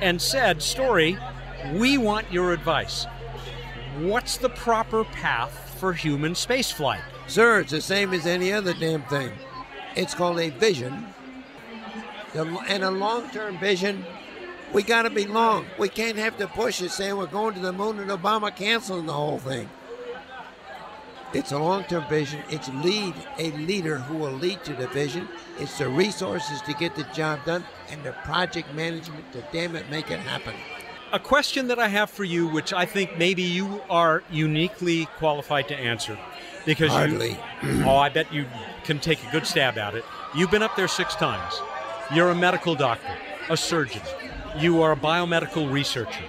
[0.00, 1.18] and said, "Story,
[1.72, 3.06] we want your advice.
[3.98, 9.02] What's the proper path for human spaceflight?" Sir, it's the same as any other damn
[9.04, 9.32] thing.
[9.96, 11.06] It's called a vision.
[12.34, 14.04] And a long term vision,
[14.72, 15.66] we got to be long.
[15.78, 19.06] We can't have to push it saying we're going to the moon and Obama canceling
[19.06, 19.70] the whole thing.
[21.32, 22.42] It's a long term vision.
[22.50, 25.28] It's lead a leader who will lead to the vision.
[25.58, 29.88] It's the resources to get the job done and the project management to damn it
[29.90, 30.54] make it happen.
[31.14, 35.68] A question that I have for you, which I think maybe you are uniquely qualified
[35.68, 36.18] to answer,
[36.66, 37.38] because Hardly.
[37.62, 38.46] you, oh, I bet you
[38.82, 40.04] can take a good stab at it.
[40.34, 41.62] You've been up there six times.
[42.12, 43.16] You're a medical doctor,
[43.48, 44.02] a surgeon.
[44.58, 46.24] You are a biomedical researcher.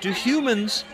[0.00, 0.84] Do humans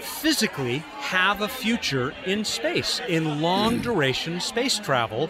[0.00, 3.82] physically have a future in space, in long mm.
[3.82, 5.26] duration space travel,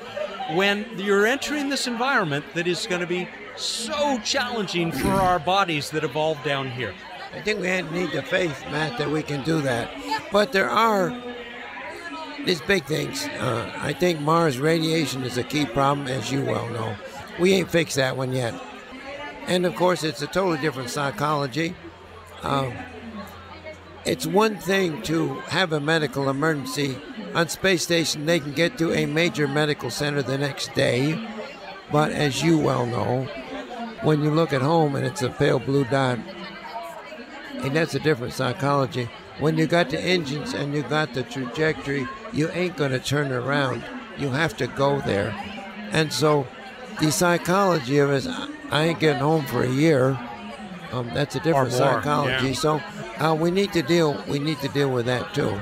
[0.52, 3.26] when you're entering this environment that is going to be
[3.59, 6.94] so challenging for our bodies that evolved down here?
[7.33, 9.90] I think we need the faith, Mat, that we can do that.
[10.33, 11.14] But there are
[12.44, 13.27] these big things.
[13.27, 16.97] Uh, I think Mars radiation is a key problem, as you well know.
[17.38, 18.55] We ain't fixed that one yet.
[19.47, 21.75] And of course, it's a totally different psychology.
[22.42, 22.73] Um,
[24.05, 26.97] it's one thing to have a medical emergency
[27.35, 28.25] on space station.
[28.25, 31.18] They can get to a major medical center the next day.
[31.92, 33.29] But as you well know,
[34.02, 36.18] when you look at home and it's a pale blue dot,
[37.54, 39.08] and that's a different psychology.
[39.40, 43.32] When you got the engines and you got the trajectory, you ain't going to turn
[43.32, 43.84] around.
[44.18, 45.34] You have to go there.
[45.92, 46.46] And so
[47.00, 48.28] the psychology of it is,
[48.70, 50.18] I ain't getting home for a year.
[50.92, 52.48] Um, that's a different psychology.
[52.48, 52.52] yeah.
[52.54, 52.80] So
[53.18, 54.22] uh, we need to deal.
[54.28, 55.61] We need to deal with that too.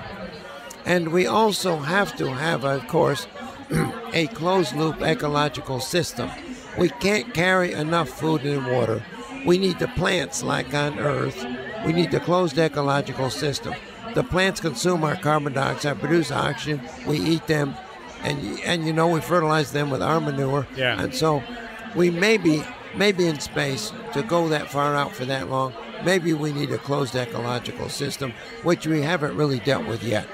[0.84, 3.26] And we also have to have, of course,
[4.12, 6.30] a closed loop ecological system.
[6.78, 9.02] We can't carry enough food and water.
[9.46, 11.44] We need the plants like on Earth.
[11.86, 13.74] We need the closed ecological system.
[14.14, 16.80] The plants consume our carbon dioxide, produce oxygen.
[17.06, 17.74] We eat them,
[18.22, 20.66] and and you know we fertilize them with our manure.
[20.76, 21.00] Yeah.
[21.00, 21.42] And so
[21.94, 22.62] we may be
[22.94, 25.72] maybe in space to go that far out for that long.
[26.04, 30.26] Maybe we need a closed ecological system, which we haven't really dealt with yet.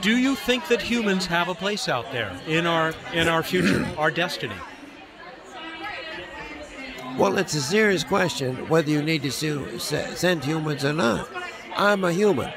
[0.00, 3.86] Do you think that humans have a place out there in our in our future,
[3.96, 4.54] our destiny?
[7.18, 11.28] Well, it's a serious question whether you need to send humans or not.
[11.76, 12.50] I'm a human.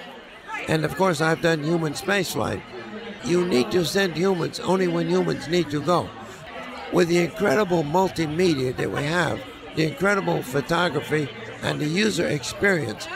[0.68, 2.62] And of course, I've done human spaceflight.
[3.24, 6.10] You need to send humans only when humans need to go.
[6.94, 9.41] With the incredible multimedia that we have,
[9.76, 11.28] the incredible photography,
[11.62, 13.08] and the user experience,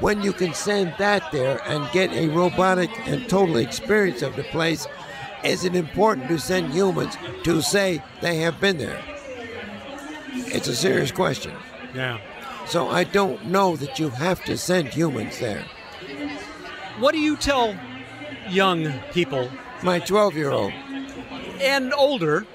[0.00, 4.44] when you can send that there and get a robotic and total experience of the
[4.44, 4.86] place,
[5.44, 9.00] is it important to send humans to say they have been there?
[10.32, 11.54] It's a serious question.
[11.94, 12.18] Yeah.
[12.66, 15.64] So I don't know that you have to send humans there.
[16.98, 17.76] What do you tell
[18.50, 19.48] young people
[19.82, 20.72] My 12 year old,
[21.60, 22.46] and older?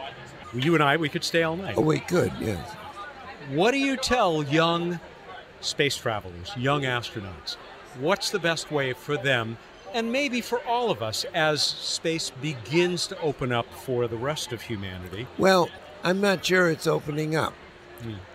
[0.53, 1.75] You and I, we could stay all night.
[1.77, 2.75] oh, we could, yes.
[3.49, 4.99] What do you tell young
[5.61, 7.55] space travelers, young astronauts?
[7.99, 9.57] What's the best way for them
[9.93, 14.51] and maybe for all of us as space begins to open up for the rest
[14.51, 15.27] of humanity?
[15.37, 15.69] Well,
[16.03, 17.53] I'm not sure it's opening up.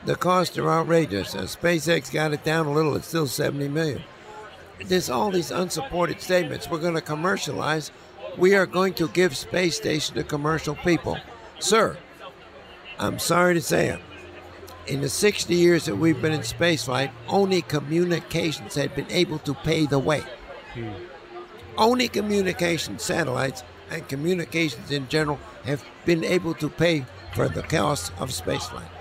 [0.05, 1.35] The costs are outrageous.
[1.35, 4.03] Uh, SpaceX got it down a little, it's still 70 million.
[4.85, 6.71] There's all these unsupported statements.
[6.71, 7.91] We're going to commercialize.
[8.37, 11.19] We are going to give space station to commercial people.
[11.59, 11.97] Sir,
[12.99, 14.01] I'm sorry to say it.
[14.87, 19.55] In the 60 years that we've been in spaceflight, only communications had been able to
[19.55, 20.23] pay the way.
[20.75, 20.91] Hmm.
[21.77, 27.05] Only communication satellites and communications in general have been able to pay
[27.35, 28.98] for the cost of spaceflight.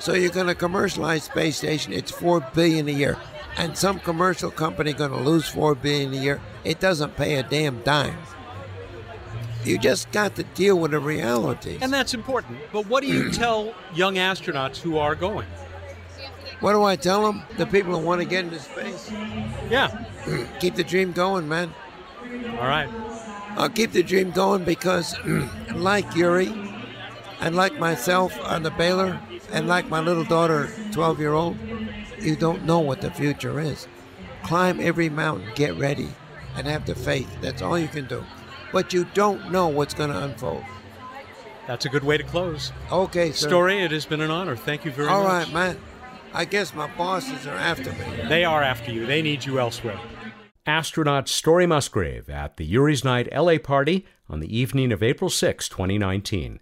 [0.00, 1.92] So you're going to commercialize space station.
[1.92, 3.18] It's four billion a year,
[3.58, 6.40] and some commercial company going to lose four billion a year.
[6.64, 8.16] It doesn't pay a damn dime.
[9.62, 11.78] You just got to deal with the reality.
[11.82, 12.58] And that's important.
[12.72, 15.46] But what do you tell young astronauts who are going?
[16.60, 17.42] What do I tell them?
[17.58, 19.10] The people who want to get into space?
[19.68, 20.06] Yeah.
[20.60, 21.74] keep the dream going, man.
[22.58, 22.88] All right.
[23.56, 25.14] I'll keep the dream going because,
[25.74, 26.48] like Yuri,
[27.40, 29.20] and like myself on the Baylor,
[29.52, 31.56] and like my little daughter, 12 year old,
[32.18, 33.86] you don't know what the future is.
[34.42, 36.08] Climb every mountain, get ready,
[36.56, 37.28] and have the faith.
[37.40, 38.24] That's all you can do
[38.72, 40.64] but you don't know what's going to unfold.
[41.66, 42.72] That's a good way to close.
[42.90, 43.48] Okay, sir.
[43.48, 44.56] Story, it has been an honor.
[44.56, 45.32] Thank you very All much.
[45.32, 45.78] All right, man.
[46.32, 48.28] I guess my bosses are after me.
[48.28, 49.06] They are after you.
[49.06, 49.98] They need you elsewhere.
[50.66, 55.68] Astronaut Story Musgrave at the Yuri's Night LA party on the evening of April 6,
[55.68, 56.60] 2019.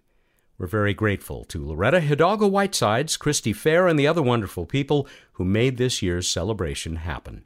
[0.59, 5.45] We're very grateful to Loretta Hidalgo Whitesides, Christy Fair, and the other wonderful people who
[5.45, 7.45] made this year's celebration happen.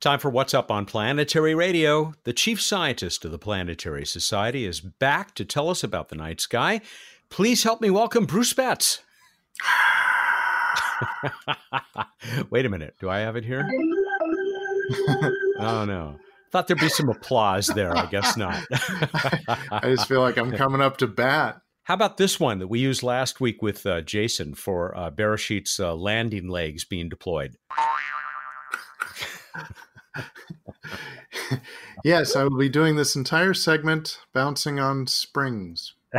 [0.00, 2.12] Time for What's Up on Planetary Radio.
[2.24, 6.42] The chief scientist of the Planetary Society is back to tell us about the night
[6.42, 6.82] sky.
[7.30, 9.00] Please help me welcome Bruce Betts.
[12.50, 12.96] Wait a minute.
[13.00, 13.66] Do I have it here?
[15.58, 16.16] oh, no.
[16.50, 17.96] Thought there'd be some applause there.
[17.96, 18.62] I guess not.
[19.70, 21.62] I just feel like I'm coming up to bat.
[21.84, 25.80] How about this one that we used last week with uh, Jason for uh, Beresheet's
[25.80, 27.56] uh, landing legs being deployed?
[32.04, 35.94] yes, I will be doing this entire segment bouncing on springs.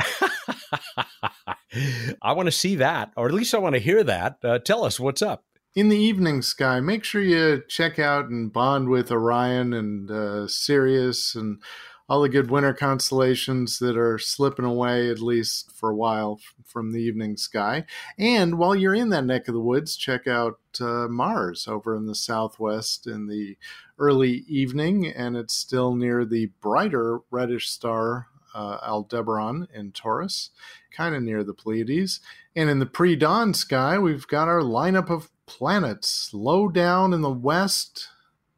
[2.22, 4.40] I want to see that, or at least I want to hear that.
[4.44, 5.46] Uh, tell us what's up.
[5.76, 10.48] In the evening sky, make sure you check out and bond with Orion and uh,
[10.48, 11.62] Sirius and
[12.10, 16.92] all the good winter constellations that are slipping away, at least for a while, from
[16.92, 17.86] the evening sky.
[18.18, 22.06] And while you're in that neck of the woods, check out uh, Mars over in
[22.06, 23.58] the southwest in the
[23.98, 30.52] early evening, and it's still near the brighter reddish star uh, Aldebaran in Taurus,
[30.92, 32.20] kind of near the Pleiades.
[32.56, 36.32] And in the pre dawn sky, we've got our lineup of planets.
[36.34, 38.10] Low down in the west,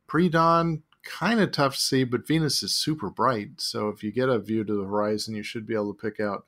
[0.07, 3.61] pre dawn, kind of tough to see, but Venus is super bright.
[3.61, 6.19] So if you get a view to the horizon, you should be able to pick
[6.19, 6.45] out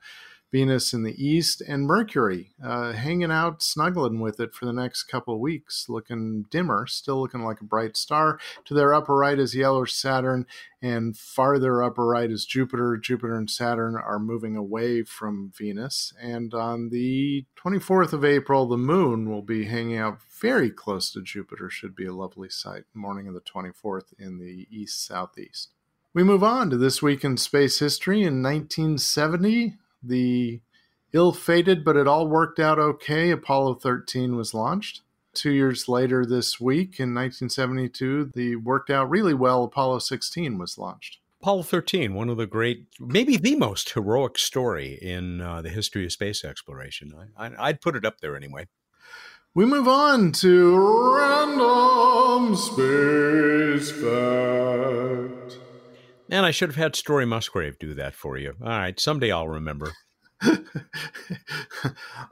[0.51, 5.03] Venus in the east, and Mercury uh, hanging out, snuggling with it for the next
[5.03, 8.39] couple weeks, looking dimmer, still looking like a bright star.
[8.65, 10.45] To their upper right is yellow Saturn,
[10.81, 12.97] and farther upper right is Jupiter.
[12.97, 16.13] Jupiter and Saturn are moving away from Venus.
[16.21, 21.21] And on the 24th of April, the moon will be hanging out very close to
[21.21, 21.69] Jupiter.
[21.69, 22.83] Should be a lovely sight.
[22.93, 25.71] Morning of the 24th in the east southeast.
[26.13, 28.23] We move on to this week in space history.
[28.23, 30.61] In 1970, the
[31.13, 33.31] ill fated, but it all worked out okay.
[33.31, 35.01] Apollo 13 was launched.
[35.33, 40.77] Two years later, this week in 1972, the worked out really well Apollo 16 was
[40.77, 41.19] launched.
[41.41, 46.03] Apollo 13, one of the great, maybe the most heroic story in uh, the history
[46.05, 47.13] of space exploration.
[47.37, 48.67] I, would put it up there anyway.
[49.53, 50.77] We move on to
[51.15, 55.59] random space fact.
[56.29, 58.53] Man, I should have had Story Musgrave do that for you.
[58.61, 59.93] All right, someday I'll remember.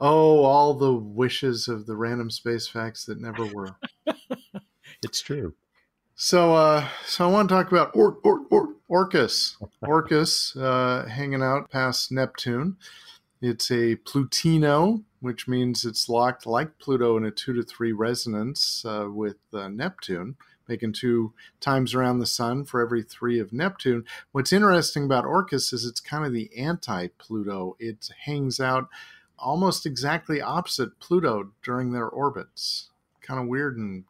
[0.00, 3.76] oh, all the wishes of the random space facts that never were.
[5.02, 5.54] it's true.
[6.14, 9.56] So, uh, so I want to talk about or, or, or, Orcus.
[9.82, 12.76] Orcus uh, hanging out past Neptune.
[13.40, 18.84] It's a Plutino, which means it's locked like Pluto in a two to three resonance
[18.84, 20.36] uh, with uh, Neptune
[20.68, 24.04] making two times around the sun for every three of Neptune.
[24.32, 27.76] What's interesting about Orcus is it's kind of the anti Pluto.
[27.78, 28.88] It hangs out
[29.38, 32.90] almost exactly opposite Pluto during their orbits.
[33.20, 34.04] Kind of weird and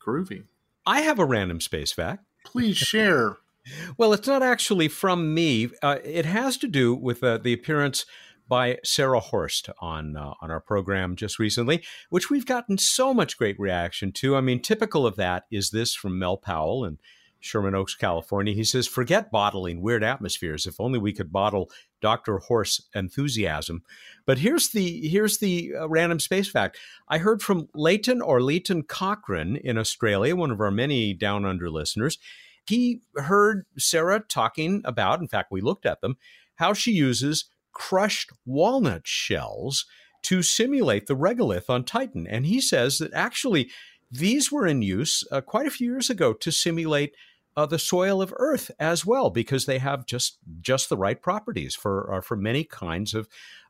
[0.00, 0.44] groovy.
[0.86, 2.24] I have a random space fact.
[2.44, 3.36] Please share.
[3.96, 5.70] well, it's not actually from me.
[5.82, 8.06] Uh, it has to do with uh, the appearance
[8.50, 13.38] by Sarah Horst on uh, on our program just recently, which we've gotten so much
[13.38, 14.36] great reaction to.
[14.36, 16.98] I mean, typical of that is this from Mel Powell in
[17.38, 18.52] Sherman Oaks, California.
[18.52, 20.66] He says, Forget bottling weird atmospheres.
[20.66, 21.70] If only we could bottle
[22.00, 22.38] Dr.
[22.38, 23.82] Horst enthusiasm.
[24.26, 26.76] But here's the here's the uh, random space fact.
[27.08, 31.70] I heard from Leighton or Leighton Cochrane in Australia, one of our many down under
[31.70, 32.18] listeners.
[32.66, 36.16] He heard Sarah talking about, in fact, we looked at them,
[36.56, 39.86] how she uses crushed walnut shells
[40.22, 42.26] to simulate the regolith on Titan.
[42.26, 43.70] And he says that actually
[44.10, 47.14] these were in use uh, quite a few years ago to simulate
[47.56, 51.74] uh, the soil of Earth as well, because they have just just the right properties
[51.74, 53.28] for uh, for many kinds of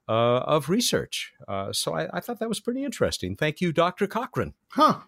[0.08, 1.32] uh, of research.
[1.48, 3.36] Uh, so I, I, thought that was pretty interesting.
[3.36, 4.08] Thank you, Dr.
[4.08, 4.54] Cochrane.
[4.70, 5.00] Huh?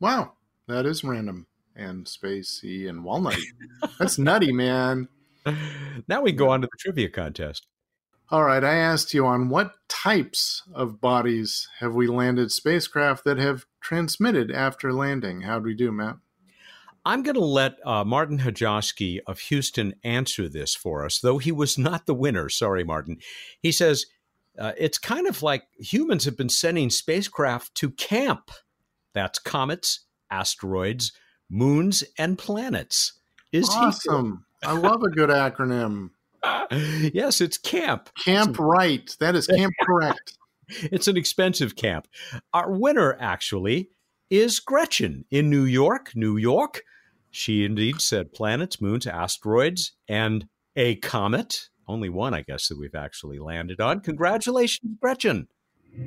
[0.00, 0.32] Wow,
[0.66, 1.46] that is random
[1.76, 3.36] and spacey and walnut.
[3.98, 5.08] That's nutty, man.
[6.06, 7.66] Now we go on to the trivia contest.
[8.30, 13.38] All right, I asked you on what types of bodies have we landed spacecraft that
[13.38, 15.42] have transmitted after landing?
[15.42, 16.16] How'd we do, Mat?
[17.06, 21.50] I'm going to let uh, Martin Hajoski of Houston answer this for us, though he
[21.50, 22.50] was not the winner.
[22.50, 23.16] Sorry, Martin.
[23.62, 24.04] He says
[24.58, 28.50] uh, it's kind of like humans have been sending spacecraft to camp.
[29.14, 30.00] That's comets,
[30.30, 31.12] asteroids,
[31.48, 33.14] moons, and planets.
[33.52, 34.44] Is awesome.
[34.62, 36.10] I love a good acronym.
[36.70, 38.10] yes, it's camp.
[38.24, 39.14] Camp right.
[39.20, 40.38] That is camp correct.
[40.68, 42.06] it's an expensive camp.
[42.52, 43.90] Our winner, actually,
[44.30, 46.82] is Gretchen in New York, New York.
[47.30, 51.68] She indeed said planets, moons, asteroids, and a comet.
[51.86, 54.00] Only one, I guess, that we've actually landed on.
[54.00, 55.48] Congratulations, Gretchen.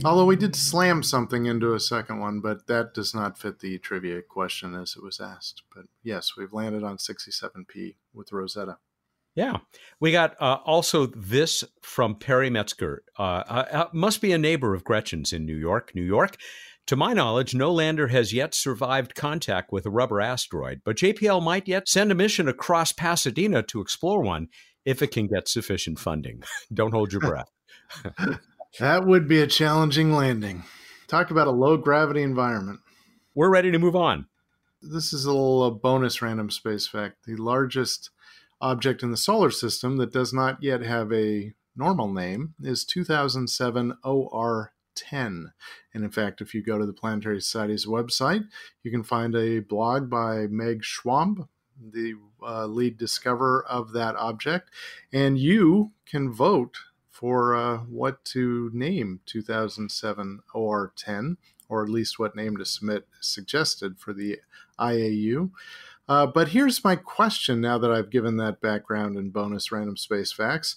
[0.05, 3.77] Although we did slam something into a second one, but that does not fit the
[3.79, 5.63] trivia question as it was asked.
[5.75, 8.77] But yes, we've landed on 67P with Rosetta.
[9.35, 9.57] Yeah.
[9.99, 13.03] We got uh, also this from Perry Metzger.
[13.17, 16.37] Uh, uh, uh, must be a neighbor of Gretchen's in New York, New York.
[16.87, 21.41] To my knowledge, no lander has yet survived contact with a rubber asteroid, but JPL
[21.41, 24.47] might yet send a mission across Pasadena to explore one
[24.83, 26.43] if it can get sufficient funding.
[26.73, 27.49] Don't hold your breath.
[28.79, 30.63] that would be a challenging landing.
[31.07, 32.79] Talk about a low gravity environment.
[33.35, 34.25] We're ready to move on.
[34.81, 37.25] This is a little bonus random space fact.
[37.25, 38.09] The largest
[38.61, 43.97] object in the solar system that does not yet have a normal name is 2007
[44.03, 45.51] OR 10.
[45.93, 48.45] And in fact, if you go to the Planetary Society's website,
[48.83, 51.47] you can find a blog by Meg Schwamb,
[51.81, 54.69] the uh, lead discoverer of that object,
[55.11, 56.77] and you can vote
[57.09, 61.37] for uh, what to name 2007 OR 10,
[61.69, 64.39] or at least what name to submit suggested for the
[64.79, 65.51] IAU.
[66.11, 70.33] Uh, but here's my question now that I've given that background and bonus random space
[70.33, 70.75] facts.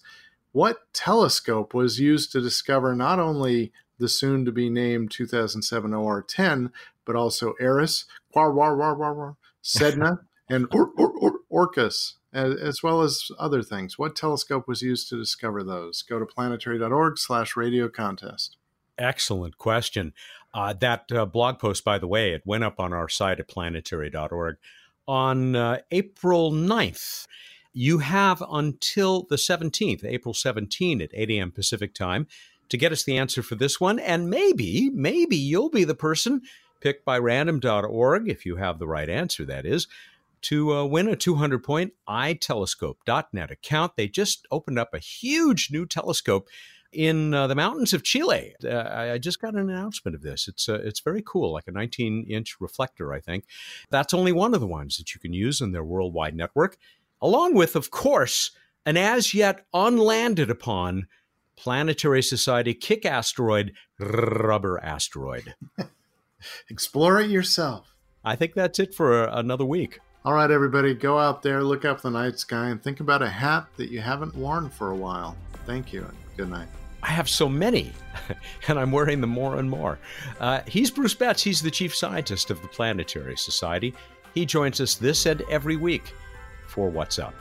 [0.52, 6.22] What telescope was used to discover not only the soon to be named 2007 OR
[6.22, 6.70] 10,
[7.04, 13.64] but also Eris, Quaoar, Sedna, and or, or, or, Orcus, as, as, well as other
[13.64, 13.98] things?
[13.98, 16.02] What telescope was used to discover those?
[16.02, 18.56] Go to planetary.org slash radio contest.
[18.96, 20.12] Excellent question.
[20.54, 23.48] Uh, that uh, blog post, by the way, it went up on our site at
[23.48, 24.58] planetary.org
[25.06, 27.26] on uh, April 9th.
[27.72, 31.50] You have until the 17th, April 17 at 8 a.m.
[31.50, 32.26] Pacific time,
[32.68, 33.98] to get us the answer for this one.
[33.98, 36.42] And maybe, maybe you'll be the person
[36.80, 39.88] picked by random.org, if you have the right answer, that is,
[40.42, 43.96] to uh, win a 200 point itelescope.net account.
[43.96, 46.48] They just opened up a huge new telescope
[46.94, 48.54] in uh, the mountains of Chile.
[48.64, 50.48] Uh, I just got an announcement of this.
[50.48, 53.44] It's uh, it's very cool, like a 19 inch reflector, I think.
[53.90, 56.76] That's only one of the ones that you can use in their worldwide network,
[57.20, 58.50] along with, of course,
[58.86, 61.06] an as yet unlanded upon
[61.56, 65.54] Planetary Society kick asteroid, rubber asteroid.
[66.70, 67.94] Explore it yourself.
[68.24, 70.00] I think that's it for another week.
[70.24, 73.28] All right, everybody, go out there, look up the night sky, and think about a
[73.28, 75.36] hat that you haven't worn for a while.
[75.66, 76.06] Thank you.
[76.36, 76.68] Good night.
[77.04, 77.92] I have so many,
[78.68, 79.98] and I'm wearing them more and more.
[80.40, 81.42] Uh, he's Bruce Betts.
[81.42, 83.92] He's the chief scientist of the Planetary Society.
[84.34, 86.14] He joins us this and every week
[86.66, 87.34] for What's Up.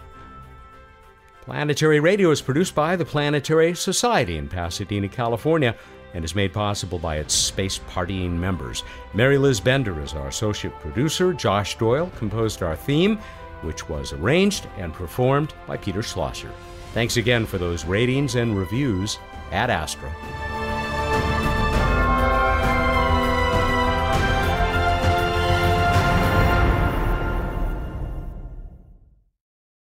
[1.43, 5.75] Planetary Radio is produced by the Planetary Society in Pasadena, California,
[6.13, 8.83] and is made possible by its space partying members.
[9.13, 11.33] Mary Liz Bender is our associate producer.
[11.33, 13.17] Josh Doyle composed our theme,
[13.61, 16.51] which was arranged and performed by Peter Schlosser.
[16.93, 19.17] Thanks again for those ratings and reviews
[19.53, 20.09] at Astra.